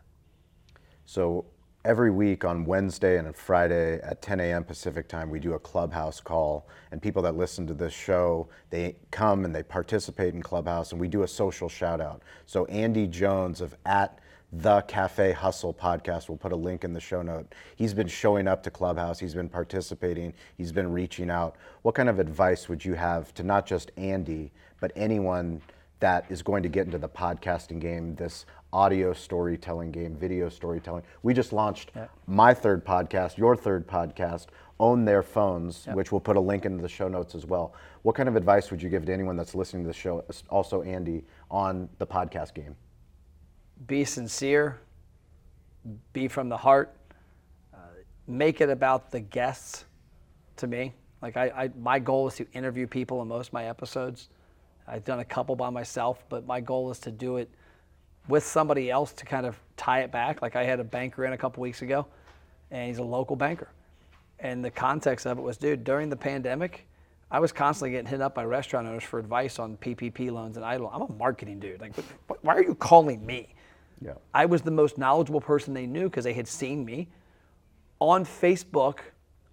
So 1.07 1.47
every 1.85 2.11
week 2.11 2.45
on 2.45 2.67
Wednesday 2.67 3.19
and 3.19 3.35
Friday 3.35 4.01
at 4.03 4.21
10 4.21 4.39
a.m. 4.41 4.65
Pacific 4.65 5.09
time, 5.09 5.31
we 5.31 5.41
do 5.41 5.55
a 5.55 5.59
clubhouse 5.59 6.21
call, 6.21 6.69
and 6.91 7.01
people 7.01 7.23
that 7.23 7.37
listen 7.37 7.67
to 7.67 7.75
this 7.75 7.93
show, 7.93 8.49
they 8.71 8.97
come 9.11 9.47
and 9.47 9.55
they 9.55 9.63
participate 9.63 10.35
in 10.35 10.43
clubhouse, 10.43 10.93
and 10.93 11.01
we 11.01 11.09
do 11.09 11.23
a 11.23 11.29
social 11.29 11.71
shout 11.71 12.01
out. 12.01 12.23
So 12.45 12.67
Andy 12.67 13.07
Jones 13.07 13.63
of 13.63 13.75
at 13.87 14.19
the 14.53 14.83
Cafe 14.83 15.33
Hustle 15.33 15.73
podcast. 15.73 16.29
We'll 16.29 16.37
put 16.37 16.53
a 16.53 16.57
link 16.57 16.85
in 16.85 16.93
the 16.93 17.01
show 17.01 17.23
note. 17.23 17.55
He's 17.75 17.95
been 17.95 18.07
showing 18.07 18.47
up 18.47 18.63
to 18.65 18.71
Clubhouse. 18.71 19.19
He's 19.19 19.35
been 19.35 19.49
participating. 19.49 20.35
He's 20.59 20.73
been 20.73 20.93
reaching 20.93 21.31
out. 21.31 21.57
What 21.81 21.95
kind 21.95 22.11
of 22.11 22.19
advice 22.19 22.69
would 22.69 22.85
you 22.85 22.93
have 22.93 23.33
to 23.35 23.43
not 23.43 23.65
just 23.65 23.93
Andy, 23.97 24.53
but 24.83 24.93
anyone 24.97 25.63
that 26.01 26.27
is 26.29 26.43
going 26.43 26.65
to 26.65 26.69
get 26.69 26.85
into 26.85 26.99
the 26.99 27.09
podcasting 27.09 27.79
game, 27.79 28.17
this 28.17 28.45
audio 28.73 29.13
storytelling 29.13 29.93
game, 29.93 30.17
video 30.17 30.49
storytelling? 30.49 31.05
We 31.23 31.33
just 31.33 31.53
launched 31.53 31.93
my 32.27 32.53
third 32.53 32.85
podcast, 32.85 33.39
your 33.39 33.55
third 33.55 33.87
podcast, 33.87 34.47
Own 34.81 35.05
Their 35.05 35.23
Phones, 35.23 35.87
which 35.95 36.11
we'll 36.11 36.21
put 36.21 36.37
a 36.37 36.41
link 36.41 36.67
into 36.67 36.83
the 36.83 36.89
show 36.89 37.07
notes 37.07 37.37
as 37.37 37.47
well. 37.47 37.75
What 38.03 38.17
kind 38.17 38.29
of 38.29 38.35
advice 38.35 38.73
would 38.73 38.83
you 38.83 38.89
give 38.89 39.07
to 39.07 39.13
anyone 39.13 39.37
that's 39.37 39.55
listening 39.55 39.85
to 39.85 39.87
the 39.87 39.95
show, 39.95 40.25
also 40.51 40.83
Andy, 40.83 41.23
on 41.49 41.89
the 41.99 42.07
podcast 42.07 42.53
game? 42.53 42.75
be 43.87 44.05
sincere, 44.05 44.81
be 46.13 46.29
from 46.29 46.49
the 46.49 46.57
heart, 46.57 46.97
uh, 47.75 47.79
make 48.27 48.61
it 48.61 48.71
about 48.71 49.11
the 49.11 49.21
guests 49.21 49.85
to 50.57 50.67
me. 50.67 50.93
Like 51.21 51.37
I, 51.37 51.45
I, 51.47 51.71
my 51.79 51.99
goal 51.99 52.29
is 52.29 52.35
to 52.37 52.47
interview 52.53 52.87
people 52.87 53.23
in 53.23 53.29
most 53.29 53.49
of 53.49 53.53
my 53.53 53.67
episodes. 53.67 54.29
I've 54.87 55.05
done 55.05 55.21
a 55.21 55.25
couple 55.25 55.57
by 55.57 55.71
myself, 55.71 56.25
but 56.29 56.47
my 56.47 56.61
goal 56.61 56.91
is 56.91 56.99
to 57.01 57.11
do 57.11 57.37
it 57.37 57.49
with 58.29 58.45
somebody 58.45 58.91
else 58.91 59.13
to 59.15 59.25
kind 59.25 59.47
of 59.47 59.59
tie 59.77 60.01
it 60.01 60.13
back. 60.13 60.43
Like 60.43 60.57
I 60.57 60.65
had 60.65 60.81
a 60.81 60.85
banker 60.85 61.25
in 61.25 61.33
a 61.33 61.39
couple 61.39 61.63
weeks 61.63 61.83
ago, 61.83 62.07
and 62.71 62.89
he's 62.89 62.99
a 62.99 63.05
local 63.05 63.37
banker. 63.37 63.69
And 64.39 64.65
the 64.65 64.71
context 64.71 65.27
of 65.27 65.39
it 65.39 65.43
was, 65.43 65.57
dude, 65.57 65.85
during 65.85 66.09
the 66.09 66.17
pandemic, 66.17 66.87
I 67.31 67.39
was 67.41 67.53
constantly 67.53 67.93
getting 67.93 68.07
hit 68.07 68.21
up 68.21 68.35
by 68.35 68.45
restaurant 68.45 68.87
owners 68.87 69.05
for 69.05 69.19
advice 69.19 69.59
on 69.59 69.77
PPP 69.79 70.31
loans 70.31 70.57
and 70.57 70.67
EIDL. 70.67 70.91
I'm 70.93 71.03
a 71.03 71.13
marketing 71.13 71.61
dude. 71.61 71.81
Like, 71.81 71.95
why 72.43 72.55
are 72.57 72.63
you 72.63 72.75
calling 72.75 73.25
me? 73.25 73.55
Yeah. 74.05 74.15
I 74.35 74.47
was 74.47 74.63
the 74.63 74.71
most 74.71 74.99
knowledgeable 74.99 75.41
person 75.41 75.73
they 75.73 75.87
knew 75.87 76.05
because 76.05 76.25
they 76.25 76.33
had 76.33 76.49
seen 76.49 76.85
me 76.85 77.09
on 78.01 78.25
Facebook, 78.25 78.99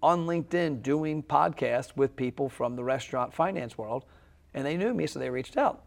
on 0.02 0.26
LinkedIn, 0.26 0.82
doing 0.82 1.22
podcasts 1.22 1.96
with 1.96 2.16
people 2.16 2.48
from 2.48 2.74
the 2.74 2.82
restaurant 2.82 3.32
finance 3.32 3.78
world, 3.78 4.04
and 4.54 4.66
they 4.66 4.76
knew 4.76 4.94
me, 4.94 5.06
so 5.06 5.18
they 5.18 5.30
reached 5.30 5.56
out. 5.56 5.86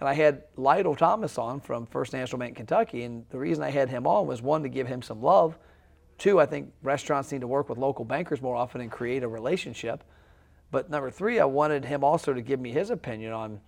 And 0.00 0.08
I 0.08 0.14
had 0.14 0.42
Lytle 0.56 0.96
Thomas 0.96 1.38
on 1.38 1.60
from 1.60 1.86
First 1.86 2.12
National 2.12 2.38
Bank 2.38 2.56
Kentucky, 2.56 3.04
and 3.04 3.24
the 3.30 3.38
reason 3.38 3.62
I 3.62 3.70
had 3.70 3.88
him 3.88 4.06
on 4.06 4.26
was 4.26 4.42
one 4.42 4.62
to 4.64 4.68
give 4.68 4.86
him 4.86 5.00
some 5.00 5.22
love. 5.22 5.56
Two, 6.18 6.40
I 6.40 6.46
think 6.46 6.72
restaurants 6.82 7.30
need 7.30 7.40
to 7.42 7.46
work 7.46 7.68
with 7.68 7.78
local 7.78 8.04
bankers 8.04 8.42
more 8.42 8.56
often 8.56 8.80
and 8.80 8.90
create 8.90 9.22
a 9.22 9.28
relationship. 9.28 10.02
But 10.70 10.90
number 10.90 11.10
three, 11.10 11.38
I 11.38 11.44
wanted 11.44 11.84
him 11.84 12.02
also 12.02 12.32
to 12.32 12.40
give 12.40 12.58
me 12.58 12.72
his 12.72 12.90
opinion 12.90 13.32
on 13.32 13.60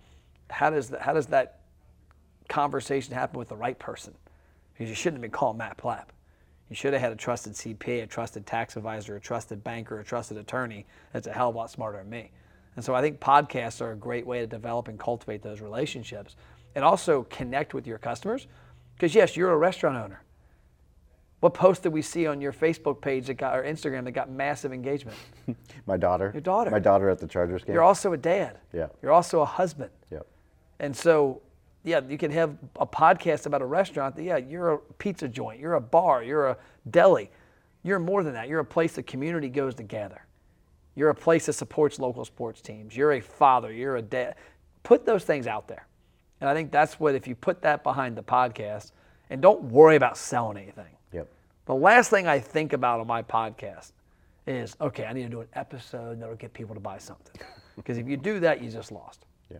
how 0.49 0.69
does 0.69 0.89
that, 0.89 1.01
how 1.01 1.13
does 1.13 1.27
that 1.27 1.61
conversation 2.49 3.13
happen 3.13 3.39
with 3.39 3.49
the 3.49 3.55
right 3.55 3.77
person? 3.77 4.13
Because 4.73 4.89
you 4.89 4.95
shouldn't 4.95 5.17
have 5.17 5.21
been 5.21 5.31
called 5.31 5.57
Matt 5.57 5.77
Plapp. 5.77 6.07
You 6.69 6.75
should 6.75 6.93
have 6.93 7.01
had 7.01 7.11
a 7.11 7.15
trusted 7.15 7.53
CPA, 7.53 8.03
a 8.03 8.07
trusted 8.07 8.45
tax 8.45 8.75
advisor, 8.75 9.15
a 9.15 9.21
trusted 9.21 9.63
banker, 9.63 9.99
a 9.99 10.03
trusted 10.03 10.37
attorney 10.37 10.85
that's 11.13 11.27
a 11.27 11.31
hell 11.31 11.49
of 11.49 11.55
a 11.55 11.57
lot 11.57 11.69
smarter 11.69 11.99
than 11.99 12.09
me. 12.09 12.31
And 12.75 12.83
so 12.83 12.93
I 12.93 13.01
think 13.01 13.19
podcasts 13.19 13.81
are 13.81 13.91
a 13.91 13.95
great 13.95 14.25
way 14.25 14.39
to 14.39 14.47
develop 14.47 14.87
and 14.87 14.99
cultivate 14.99 15.41
those 15.41 15.61
relationships 15.61 16.35
and 16.75 16.83
also 16.83 17.23
connect 17.29 17.73
with 17.73 17.87
your 17.87 17.97
customers. 17.97 18.47
Because 18.95 19.15
yes, 19.15 19.35
you're 19.37 19.51
a 19.51 19.57
restaurant 19.57 19.97
owner. 19.97 20.21
What 21.39 21.53
post 21.53 21.83
did 21.83 21.93
we 21.93 22.01
see 22.01 22.27
on 22.27 22.41
your 22.41 22.53
Facebook 22.53 23.01
page 23.01 23.27
that 23.27 23.35
got 23.35 23.57
or 23.57 23.63
Instagram 23.63 24.05
that 24.05 24.11
got 24.13 24.31
massive 24.31 24.73
engagement? 24.73 25.17
My 25.85 25.97
daughter. 25.97 26.31
Your 26.33 26.41
daughter. 26.41 26.71
My 26.71 26.79
daughter 26.79 27.09
at 27.09 27.19
the 27.19 27.27
Chargers 27.27 27.63
game. 27.63 27.73
You're 27.73 27.83
also 27.83 28.13
a 28.13 28.17
dad. 28.17 28.57
Yeah. 28.73 28.87
You're 29.01 29.11
also 29.11 29.41
a 29.41 29.45
husband. 29.45 29.91
Yep. 30.11 30.25
And 30.79 30.95
so, 30.95 31.41
yeah, 31.83 32.01
you 32.07 32.17
can 32.17 32.31
have 32.31 32.57
a 32.77 32.87
podcast 32.87 33.45
about 33.45 33.61
a 33.61 33.65
restaurant. 33.65 34.15
That, 34.15 34.23
yeah, 34.23 34.37
you're 34.37 34.73
a 34.73 34.77
pizza 34.97 35.27
joint, 35.27 35.59
you're 35.59 35.75
a 35.75 35.81
bar, 35.81 36.23
you're 36.23 36.47
a 36.47 36.57
deli. 36.89 37.29
You're 37.83 37.99
more 37.99 38.23
than 38.23 38.33
that. 38.33 38.49
You're 38.49 38.61
a 38.61 38.65
place 38.65 38.93
the 38.93 39.03
community 39.03 39.47
goes 39.47 39.75
to 39.75 39.83
gather. 39.83 40.24
You're 40.95 41.09
a 41.09 41.15
place 41.15 41.45
that 41.47 41.53
supports 41.53 41.99
local 41.99 42.25
sports 42.25 42.61
teams. 42.61 42.95
You're 42.95 43.13
a 43.13 43.19
father, 43.19 43.71
you're 43.71 43.97
a 43.97 44.01
dad. 44.01 44.35
Put 44.83 45.05
those 45.05 45.23
things 45.23 45.47
out 45.47 45.67
there. 45.67 45.87
And 46.41 46.49
I 46.49 46.53
think 46.53 46.71
that's 46.71 46.99
what, 46.99 47.15
if 47.15 47.27
you 47.27 47.35
put 47.35 47.61
that 47.61 47.83
behind 47.83 48.15
the 48.17 48.23
podcast 48.23 48.91
and 49.29 49.41
don't 49.41 49.63
worry 49.63 49.95
about 49.95 50.17
selling 50.17 50.57
anything. 50.57 50.95
Yep. 51.11 51.27
The 51.65 51.75
last 51.75 52.09
thing 52.09 52.27
I 52.27 52.39
think 52.39 52.73
about 52.73 52.99
on 52.99 53.07
my 53.07 53.23
podcast 53.23 53.91
is 54.47 54.75
okay, 54.79 55.05
I 55.05 55.13
need 55.13 55.23
to 55.23 55.29
do 55.29 55.41
an 55.41 55.47
episode 55.53 56.21
that'll 56.21 56.35
get 56.35 56.53
people 56.53 56.75
to 56.75 56.81
buy 56.81 56.97
something. 56.97 57.41
Because 57.75 57.97
if 57.97 58.07
you 58.07 58.15
do 58.15 58.39
that, 58.39 58.63
you 58.63 58.69
just 58.69 58.89
lost. 58.89 59.25
Yeah. 59.51 59.57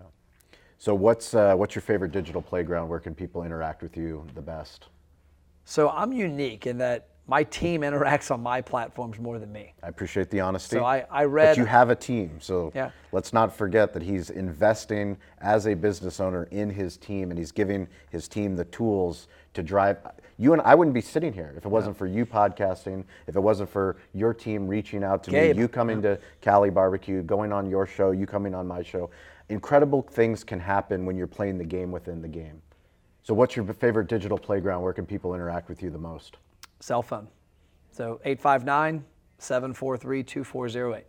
So 0.77 0.95
what's 0.95 1.33
uh, 1.33 1.53
what's 1.55 1.75
your 1.75 1.81
favorite 1.81 2.13
digital 2.13 2.41
playground? 2.41 2.87
Where 2.87 3.01
can 3.01 3.13
people 3.13 3.43
interact 3.43 3.81
with 3.81 3.97
you 3.97 4.25
the 4.35 4.41
best? 4.41 4.87
So 5.65 5.89
I'm 5.89 6.13
unique 6.13 6.67
in 6.67 6.77
that 6.77 7.07
my 7.27 7.43
team 7.43 7.81
interacts 7.81 8.29
on 8.29 8.41
my 8.41 8.61
platforms 8.61 9.19
more 9.19 9.39
than 9.39 9.51
me. 9.51 9.73
I 9.81 9.87
appreciate 9.87 10.29
the 10.29 10.39
honesty. 10.41 10.75
So 10.75 10.85
I, 10.85 11.05
I 11.09 11.25
read. 11.25 11.49
But 11.51 11.57
you 11.57 11.65
have 11.65 11.89
a 11.89 11.95
team, 11.95 12.39
so 12.39 12.71
Yeah. 12.75 12.91
let's 13.11 13.33
not 13.33 13.55
forget 13.55 13.93
that 13.93 14.03
he's 14.03 14.29
investing 14.29 15.17
as 15.41 15.65
a 15.65 15.73
business 15.73 16.19
owner 16.19 16.43
in 16.51 16.69
his 16.69 16.97
team, 16.97 17.31
and 17.31 17.37
he's 17.39 17.51
giving 17.51 17.87
his 18.11 18.27
team 18.27 18.55
the 18.55 18.65
tools 18.65 19.27
to 19.55 19.63
drive. 19.63 19.97
You 20.37 20.53
and 20.53 20.61
I 20.61 20.75
wouldn't 20.75 20.93
be 20.93 21.01
sitting 21.01 21.33
here 21.33 21.53
if 21.57 21.65
it 21.65 21.69
wasn't 21.69 21.97
for 21.97 22.05
you 22.05 22.27
podcasting, 22.27 23.03
if 23.25 23.35
it 23.35 23.39
wasn't 23.41 23.69
for 23.71 23.95
your 24.13 24.33
team 24.33 24.67
reaching 24.67 25.03
out 25.03 25.23
to 25.23 25.31
Gabe. 25.31 25.55
me, 25.55 25.61
you 25.61 25.67
coming 25.67 26.01
to 26.03 26.19
Cali 26.41 26.69
Barbecue, 26.69 27.23
going 27.23 27.51
on 27.51 27.69
your 27.69 27.87
show, 27.87 28.11
you 28.11 28.27
coming 28.27 28.53
on 28.53 28.67
my 28.67 28.83
show. 28.83 29.09
Incredible 29.49 30.03
things 30.03 30.43
can 30.43 30.59
happen 30.59 31.05
when 31.05 31.15
you're 31.17 31.25
playing 31.25 31.57
the 31.57 31.63
game 31.65 31.91
within 31.91 32.21
the 32.21 32.27
game. 32.27 32.61
So, 33.25 33.33
what's 33.33 33.55
your 33.57 33.65
favorite 33.65 34.07
digital 34.07 34.37
playground? 34.37 34.83
Where 34.83 34.93
can 34.93 35.05
people 35.05 35.33
interact 35.33 35.67
with 35.67 35.83
you 35.83 35.89
the 35.89 35.97
most? 35.97 36.37
cell 36.79 37.01
phone. 37.01 37.27
So 37.91 38.19
859 38.23 39.03
743 39.39 40.23
2408. 40.23 41.05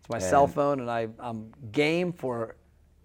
It's 0.00 0.08
my 0.08 0.18
cell 0.18 0.46
phone, 0.46 0.80
and 0.80 0.90
I, 0.90 1.08
I'm 1.18 1.52
game 1.72 2.12
for 2.12 2.56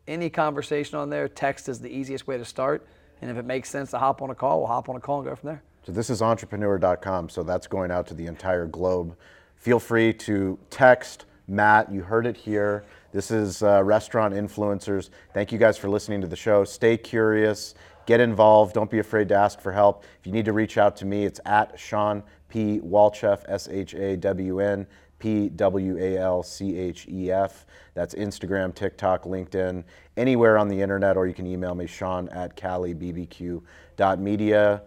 any 0.07 0.29
conversation 0.29 0.97
on 0.97 1.09
there. 1.09 1.27
Text 1.27 1.67
is 1.67 1.79
the 1.79 1.89
easiest 1.89 2.27
way 2.27 2.37
to 2.37 2.45
start. 2.45 2.87
And 3.21 3.29
if 3.29 3.37
it 3.37 3.45
makes 3.45 3.69
sense 3.69 3.91
to 3.91 3.97
hop 3.97 4.21
on 4.21 4.29
a 4.29 4.35
call, 4.35 4.59
we'll 4.59 4.67
hop 4.67 4.87
on 4.89 4.95
a 4.95 4.99
call 4.99 5.19
and 5.19 5.27
go 5.27 5.35
from 5.35 5.47
there. 5.47 5.63
So 5.85 5.91
this 5.91 6.09
is 6.09 6.21
entrepreneur.com. 6.21 7.29
So 7.29 7.43
that's 7.43 7.67
going 7.67 7.91
out 7.91 8.07
to 8.07 8.13
the 8.13 8.27
entire 8.27 8.65
globe. 8.65 9.17
Feel 9.55 9.79
free 9.79 10.13
to 10.13 10.57
text 10.69 11.25
Matt. 11.47 11.91
You 11.91 12.01
heard 12.01 12.25
it 12.25 12.37
here. 12.37 12.85
This 13.11 13.31
is 13.31 13.63
uh, 13.63 13.83
Restaurant 13.83 14.33
Influencers. 14.33 15.09
Thank 15.33 15.51
you 15.51 15.57
guys 15.57 15.77
for 15.77 15.89
listening 15.89 16.21
to 16.21 16.27
the 16.27 16.35
show. 16.35 16.63
Stay 16.63 16.97
curious. 16.97 17.75
Get 18.05 18.19
involved. 18.19 18.73
Don't 18.73 18.91
be 18.91 18.99
afraid 18.99 19.29
to 19.29 19.35
ask 19.35 19.59
for 19.59 19.71
help. 19.71 20.03
If 20.19 20.27
you 20.27 20.31
need 20.31 20.45
to 20.45 20.53
reach 20.53 20.77
out 20.77 20.95
to 20.97 21.05
me, 21.05 21.25
it's 21.25 21.39
at 21.45 21.79
Shawn 21.79 22.21
P. 22.49 22.79
Walchef, 22.79 23.43
S 23.47 23.67
H 23.67 23.95
A 23.95 24.15
W 24.17 24.59
N 24.59 24.85
P 25.17 25.49
W 25.49 25.97
A 25.97 26.17
L 26.17 26.43
C 26.43 26.77
H 26.77 27.07
E 27.09 27.31
F. 27.31 27.65
That's 27.95 28.13
Instagram, 28.13 28.75
TikTok, 28.75 29.23
LinkedIn, 29.23 29.83
anywhere 30.17 30.57
on 30.57 30.67
the 30.67 30.81
internet, 30.81 31.15
or 31.17 31.27
you 31.27 31.33
can 31.33 31.47
email 31.47 31.73
me, 31.73 31.87
Shawn 31.87 32.29
at 32.29 32.55
CaliBBQ.media. 32.55 34.81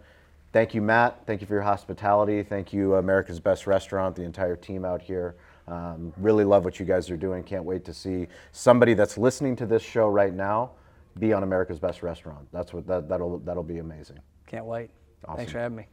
Thank 0.51 0.73
you, 0.73 0.81
Matt. 0.81 1.21
Thank 1.27 1.41
you 1.41 1.47
for 1.47 1.53
your 1.53 1.63
hospitality. 1.63 2.41
Thank 2.41 2.73
you, 2.73 2.95
America's 2.95 3.39
Best 3.39 3.67
Restaurant, 3.67 4.15
the 4.15 4.23
entire 4.23 4.55
team 4.55 4.83
out 4.85 5.01
here. 5.01 5.35
Um, 5.67 6.11
really 6.17 6.43
love 6.43 6.65
what 6.65 6.79
you 6.79 6.85
guys 6.85 7.11
are 7.11 7.17
doing. 7.17 7.43
Can't 7.43 7.65
wait 7.65 7.85
to 7.85 7.93
see 7.93 8.27
somebody 8.51 8.95
that's 8.95 9.17
listening 9.17 9.55
to 9.57 9.67
this 9.67 9.83
show 9.83 10.07
right 10.07 10.33
now 10.33 10.71
be 11.17 11.33
on 11.33 11.43
America's 11.43 11.79
Best 11.79 12.03
Restaurant. 12.03 12.47
That's 12.51 12.73
what 12.73 12.85
that, 12.87 13.09
that'll 13.09 13.39
that'll 13.39 13.63
be 13.63 13.79
amazing. 13.79 14.19
Can't 14.47 14.65
wait. 14.65 14.89
Awesome. 15.25 15.37
Thanks 15.37 15.51
for 15.51 15.59
having 15.59 15.77
me. 15.77 15.87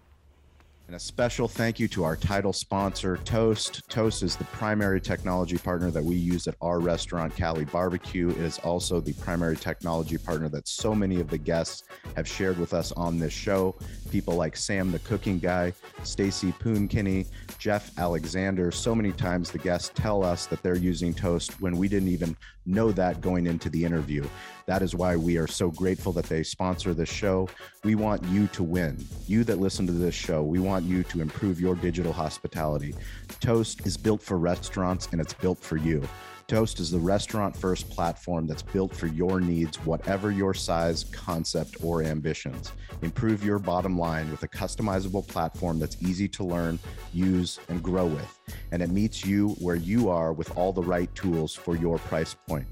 And 0.88 0.94
a 0.94 1.00
special 1.00 1.48
thank 1.48 1.80
you 1.80 1.88
to 1.88 2.04
our 2.04 2.14
title 2.14 2.52
sponsor, 2.52 3.16
Toast. 3.24 3.82
Toast 3.88 4.22
is 4.22 4.36
the 4.36 4.44
primary 4.44 5.00
technology 5.00 5.58
partner 5.58 5.90
that 5.90 6.04
we 6.04 6.14
use 6.14 6.46
at 6.46 6.54
our 6.60 6.78
restaurant, 6.78 7.34
Cali 7.34 7.64
Barbecue. 7.64 8.30
It 8.30 8.36
is 8.36 8.60
also 8.60 9.00
the 9.00 9.12
primary 9.14 9.56
technology 9.56 10.16
partner 10.16 10.48
that 10.50 10.68
so 10.68 10.94
many 10.94 11.18
of 11.18 11.28
the 11.28 11.38
guests 11.38 11.82
have 12.14 12.28
shared 12.28 12.56
with 12.56 12.72
us 12.72 12.92
on 12.92 13.18
this 13.18 13.32
show. 13.32 13.74
People 14.12 14.36
like 14.36 14.56
Sam, 14.56 14.92
the 14.92 15.00
cooking 15.00 15.40
guy, 15.40 15.72
Stacy 16.04 16.52
Poon-Kinney, 16.52 17.26
Jeff 17.58 17.90
Alexander. 17.98 18.70
So 18.70 18.94
many 18.94 19.10
times 19.10 19.50
the 19.50 19.58
guests 19.58 19.90
tell 19.92 20.22
us 20.22 20.46
that 20.46 20.62
they're 20.62 20.76
using 20.76 21.12
Toast 21.12 21.60
when 21.60 21.76
we 21.76 21.88
didn't 21.88 22.10
even 22.10 22.36
know 22.64 22.92
that 22.92 23.20
going 23.20 23.48
into 23.48 23.68
the 23.70 23.84
interview. 23.84 24.24
That 24.66 24.82
is 24.82 24.96
why 24.96 25.14
we 25.14 25.36
are 25.36 25.46
so 25.46 25.70
grateful 25.70 26.12
that 26.14 26.24
they 26.24 26.42
sponsor 26.42 26.92
this 26.92 27.08
show. 27.08 27.48
We 27.84 27.94
want 27.94 28.24
you 28.24 28.48
to 28.48 28.64
win. 28.64 29.04
You 29.28 29.44
that 29.44 29.60
listen 29.60 29.86
to 29.86 29.92
this 29.92 30.14
show, 30.14 30.42
we 30.42 30.58
want 30.58 30.84
you 30.84 31.04
to 31.04 31.20
improve 31.20 31.60
your 31.60 31.76
digital 31.76 32.12
hospitality. 32.12 32.92
Toast 33.38 33.86
is 33.86 33.96
built 33.96 34.20
for 34.20 34.38
restaurants 34.38 35.08
and 35.12 35.20
it's 35.20 35.34
built 35.34 35.60
for 35.60 35.76
you. 35.76 36.02
Toast 36.48 36.78
is 36.78 36.92
the 36.92 36.98
restaurant 36.98 37.56
first 37.56 37.90
platform 37.90 38.46
that's 38.46 38.62
built 38.62 38.94
for 38.94 39.08
your 39.08 39.40
needs, 39.40 39.84
whatever 39.84 40.30
your 40.30 40.54
size, 40.54 41.02
concept, 41.02 41.76
or 41.82 42.04
ambitions. 42.04 42.70
Improve 43.02 43.44
your 43.44 43.58
bottom 43.58 43.98
line 43.98 44.30
with 44.30 44.44
a 44.44 44.48
customizable 44.48 45.26
platform 45.26 45.80
that's 45.80 45.96
easy 46.00 46.28
to 46.28 46.44
learn, 46.44 46.78
use, 47.12 47.58
and 47.68 47.82
grow 47.82 48.06
with. 48.06 48.38
And 48.70 48.80
it 48.80 48.90
meets 48.90 49.24
you 49.24 49.50
where 49.60 49.74
you 49.74 50.08
are 50.08 50.32
with 50.32 50.56
all 50.56 50.72
the 50.72 50.82
right 50.82 51.12
tools 51.16 51.52
for 51.52 51.74
your 51.76 51.98
price 51.98 52.34
point. 52.46 52.66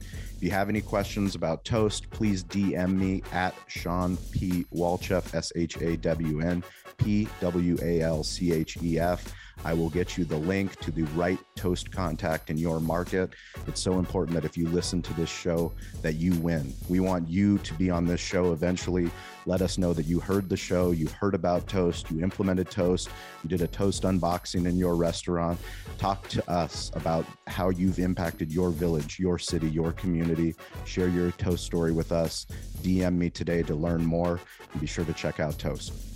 If 0.44 0.48
you 0.48 0.56
have 0.58 0.68
any 0.68 0.82
questions 0.82 1.34
about 1.34 1.64
Toast, 1.64 2.10
please 2.10 2.44
DM 2.44 2.98
me 2.98 3.22
at 3.32 3.54
Shawn 3.66 4.18
P. 4.30 4.66
Walchef, 4.74 5.34
S 5.34 5.50
H 5.56 5.78
A 5.80 5.96
W 5.96 6.40
N 6.42 6.62
P 6.98 7.26
W 7.40 7.78
A 7.80 8.02
L 8.02 8.22
C 8.22 8.52
H 8.52 8.76
E 8.82 8.98
F. 8.98 9.34
I 9.64 9.72
will 9.72 9.88
get 9.88 10.18
you 10.18 10.26
the 10.26 10.36
link 10.36 10.78
to 10.80 10.90
the 10.90 11.04
right 11.14 11.38
toast 11.56 11.90
contact 11.90 12.50
in 12.50 12.58
your 12.58 12.78
market. 12.78 13.30
It's 13.66 13.80
so 13.80 13.98
important 13.98 14.34
that 14.34 14.44
if 14.44 14.54
you 14.58 14.68
listen 14.68 15.00
to 15.00 15.14
this 15.14 15.30
show 15.30 15.72
that 16.02 16.16
you 16.16 16.34
win. 16.34 16.74
We 16.90 17.00
want 17.00 17.26
you 17.26 17.56
to 17.56 17.72
be 17.72 17.88
on 17.88 18.06
this 18.06 18.20
show 18.20 18.52
eventually. 18.52 19.10
Let 19.46 19.60
us 19.60 19.76
know 19.76 19.92
that 19.92 20.06
you 20.06 20.20
heard 20.20 20.48
the 20.48 20.56
show, 20.56 20.92
you 20.92 21.06
heard 21.08 21.34
about 21.34 21.66
toast, 21.68 22.10
you 22.10 22.22
implemented 22.22 22.70
toast, 22.70 23.10
you 23.42 23.48
did 23.48 23.60
a 23.60 23.66
toast 23.66 24.04
unboxing 24.04 24.66
in 24.66 24.78
your 24.78 24.96
restaurant. 24.96 25.58
Talk 25.98 26.26
to 26.28 26.50
us 26.50 26.90
about 26.94 27.26
how 27.46 27.68
you've 27.68 27.98
impacted 27.98 28.50
your 28.50 28.70
village, 28.70 29.18
your 29.18 29.38
city, 29.38 29.68
your 29.68 29.92
community. 29.92 30.54
Share 30.86 31.08
your 31.08 31.30
toast 31.32 31.64
story 31.64 31.92
with 31.92 32.10
us. 32.10 32.46
DM 32.82 33.16
me 33.16 33.28
today 33.28 33.62
to 33.62 33.74
learn 33.74 34.04
more 34.04 34.40
and 34.72 34.80
be 34.80 34.86
sure 34.86 35.04
to 35.04 35.12
check 35.12 35.40
out 35.40 35.58
toast. 35.58 36.13